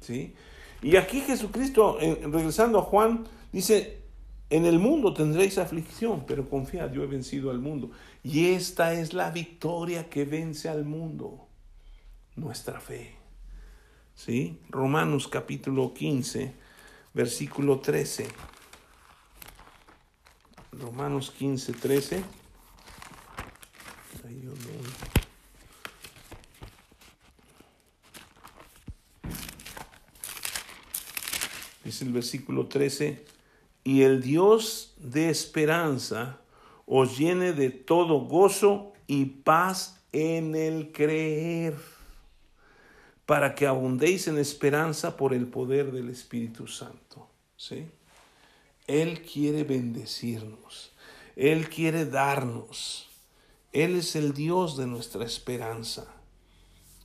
[0.00, 0.34] ¿Sí?
[0.82, 4.02] Y aquí Jesucristo, regresando a Juan, dice,
[4.50, 7.90] en el mundo tendréis aflicción, pero confiad, yo he vencido al mundo.
[8.22, 11.48] Y esta es la victoria que vence al mundo,
[12.36, 13.16] nuestra fe.
[14.14, 14.60] ¿Sí?
[14.68, 16.54] Romanos capítulo 15,
[17.14, 18.28] versículo 13.
[20.72, 22.24] Romanos 15, 13.
[31.84, 33.24] Dice el versículo 13,
[33.82, 36.41] y el Dios de esperanza
[36.94, 41.74] os llene de todo gozo y paz en el creer,
[43.24, 47.30] para que abundéis en esperanza por el poder del Espíritu Santo.
[47.56, 47.86] ¿Sí?
[48.86, 50.92] Él quiere bendecirnos.
[51.34, 53.08] Él quiere darnos.
[53.72, 56.14] Él es el Dios de nuestra esperanza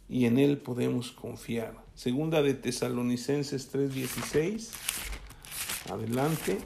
[0.10, 1.82] y en Él podemos confiar.
[1.96, 4.70] Segunda de Tesalonicenses 3:16.
[5.90, 6.58] Adelante.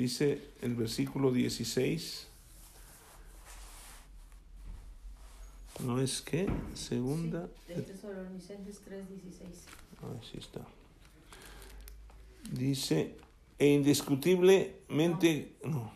[0.00, 2.26] Dice el versículo 16.
[5.84, 7.50] No es que, segunda.
[7.66, 10.18] Sí, de Tesalonicenses 3:16.
[10.18, 10.62] Así está.
[12.50, 13.14] Dice,
[13.58, 15.52] e indiscutiblemente.
[15.64, 15.92] No.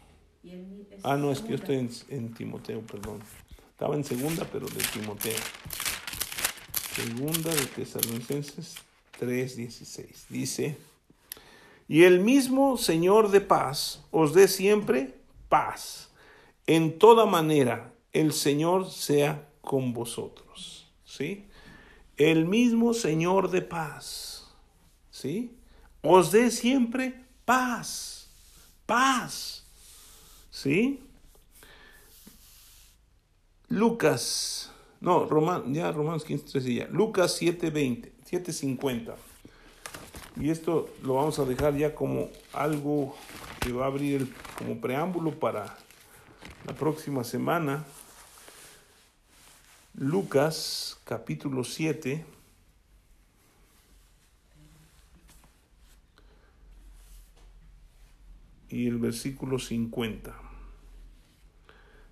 [1.02, 3.20] Ah, no, es que yo estoy en, en Timoteo, perdón.
[3.70, 5.40] Estaba en segunda, pero de Timoteo.
[6.94, 8.74] Segunda de Tesalonicenses
[9.18, 10.26] 3:16.
[10.28, 10.76] Dice,
[11.88, 15.18] y el mismo Señor de paz os dé siempre
[15.48, 16.10] paz.
[16.66, 20.88] En toda manera, el Señor sea con vosotros.
[21.04, 21.44] ¿Sí?
[22.16, 24.50] El mismo Señor de paz.
[25.10, 25.56] ¿Sí?
[26.02, 28.30] Os dé siempre paz.
[28.86, 29.64] Paz.
[30.50, 31.00] ¿Sí?
[33.68, 34.70] Lucas,
[35.00, 36.86] no, Roman, ya Romanos 15, 13 ya.
[36.88, 39.16] Lucas 7:20, 7:50.
[40.36, 43.14] Y esto lo vamos a dejar ya como algo
[43.60, 45.76] que va a abrir como preámbulo para
[46.66, 47.84] la próxima semana.
[49.94, 52.24] Lucas capítulo 7.
[58.70, 60.34] Y el versículo 50.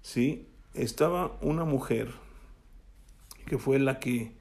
[0.01, 0.47] ¿sí?
[0.75, 2.13] Estaba una mujer
[3.47, 4.33] que fue la que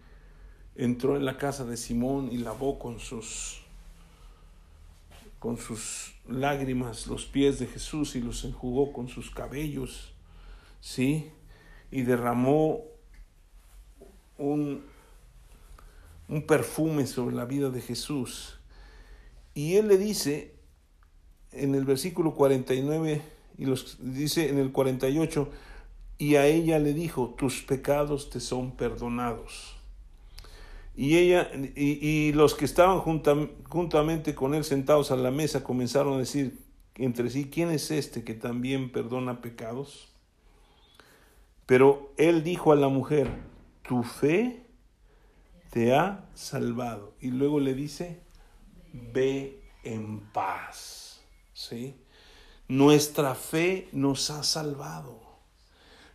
[0.75, 3.60] entró en la casa de Simón y lavó con sus
[5.41, 10.13] con sus lágrimas los pies de Jesús y los enjugó con sus cabellos,
[10.81, 11.31] ¿sí?
[11.89, 12.83] Y derramó
[14.37, 14.83] un,
[16.27, 18.59] un perfume sobre la vida de Jesús.
[19.55, 20.53] Y él le dice
[21.53, 23.23] en el versículo 49
[23.57, 25.49] y los dice en el 48
[26.19, 29.80] y a ella le dijo tus pecados te son perdonados
[30.95, 33.35] y ella y, y los que estaban junta-
[33.69, 36.59] juntamente con él sentados a la mesa comenzaron a decir
[36.95, 40.09] entre sí quién es este que también perdona pecados
[41.65, 43.29] pero él dijo a la mujer
[43.81, 44.65] tu fe
[45.69, 48.19] te ha salvado y luego le dice
[48.93, 51.21] ve en paz
[51.53, 51.95] sí
[52.71, 55.19] nuestra fe nos ha salvado,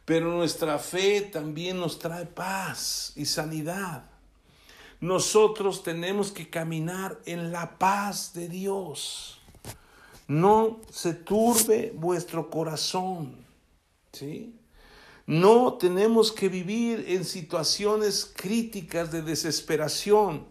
[0.06, 4.08] pero nuestra fe también nos trae paz y sanidad.
[5.00, 9.40] Nosotros tenemos que caminar en la paz de Dios.
[10.28, 13.36] No se turbe vuestro corazón,
[14.12, 14.54] ¿sí?
[15.26, 20.46] No tenemos que vivir en situaciones críticas de desesperación.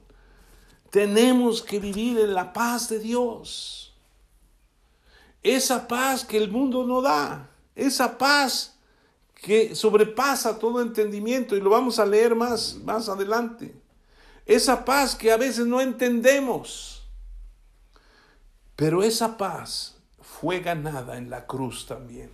[0.92, 3.86] Tenemos que vivir en la paz de Dios
[5.46, 8.76] esa paz que el mundo no da, esa paz
[9.36, 13.76] que sobrepasa todo entendimiento y lo vamos a leer más más adelante.
[14.46, 17.04] Esa paz que a veces no entendemos.
[18.76, 22.30] Pero esa paz fue ganada en la cruz también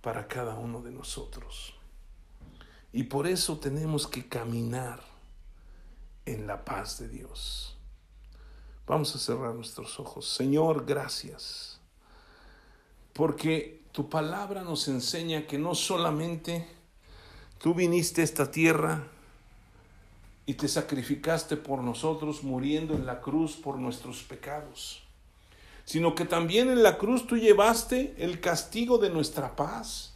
[0.00, 1.74] para cada uno de nosotros.
[2.92, 5.00] Y por eso tenemos que caminar
[6.24, 7.76] en la paz de Dios.
[8.86, 10.28] Vamos a cerrar nuestros ojos.
[10.28, 11.80] Señor, gracias
[13.12, 16.66] porque tu palabra nos enseña que no solamente
[17.58, 19.06] tú viniste a esta tierra
[20.46, 25.02] y te sacrificaste por nosotros muriendo en la cruz por nuestros pecados,
[25.84, 30.14] sino que también en la cruz tú llevaste el castigo de nuestra paz.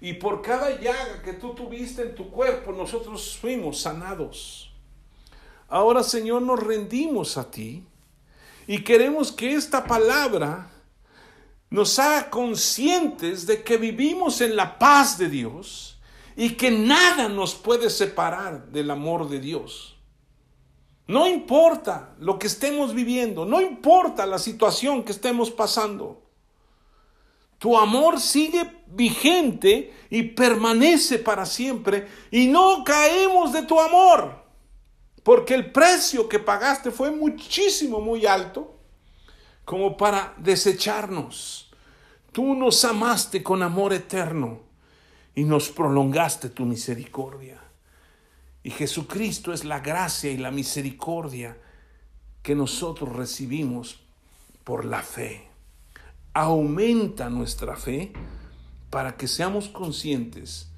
[0.00, 4.70] Y por cada llaga que tú tuviste en tu cuerpo, nosotros fuimos sanados.
[5.68, 7.84] Ahora, Señor, nos rendimos a ti
[8.66, 10.70] y queremos que esta palabra
[11.70, 15.93] nos haga conscientes de que vivimos en la paz de Dios
[16.36, 19.96] y que nada nos puede separar del amor de Dios.
[21.06, 26.22] No importa lo que estemos viviendo, no importa la situación que estemos pasando.
[27.58, 34.44] Tu amor sigue vigente y permanece para siempre y no caemos de tu amor,
[35.22, 38.74] porque el precio que pagaste fue muchísimo, muy alto,
[39.64, 41.70] como para desecharnos.
[42.32, 44.73] Tú nos amaste con amor eterno
[45.34, 47.60] y nos prolongaste tu misericordia.
[48.62, 51.58] Y Jesucristo es la gracia y la misericordia
[52.42, 54.00] que nosotros recibimos
[54.64, 55.48] por la fe.
[56.32, 58.12] Aumenta nuestra fe
[58.90, 60.70] para que seamos conscientes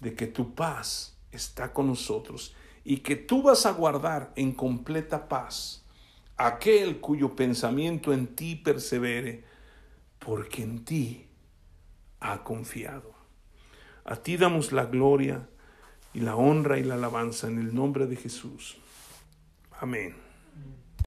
[0.00, 2.54] de que tu paz está con nosotros
[2.84, 5.84] y que tú vas a guardar en completa paz
[6.36, 9.44] aquel cuyo pensamiento en ti persevere,
[10.18, 11.26] porque en ti
[12.20, 13.15] ha confiado.
[14.06, 15.48] A ti damos la gloria
[16.14, 18.78] y la honra y la alabanza en el nombre de Jesús.
[19.80, 20.25] Amén.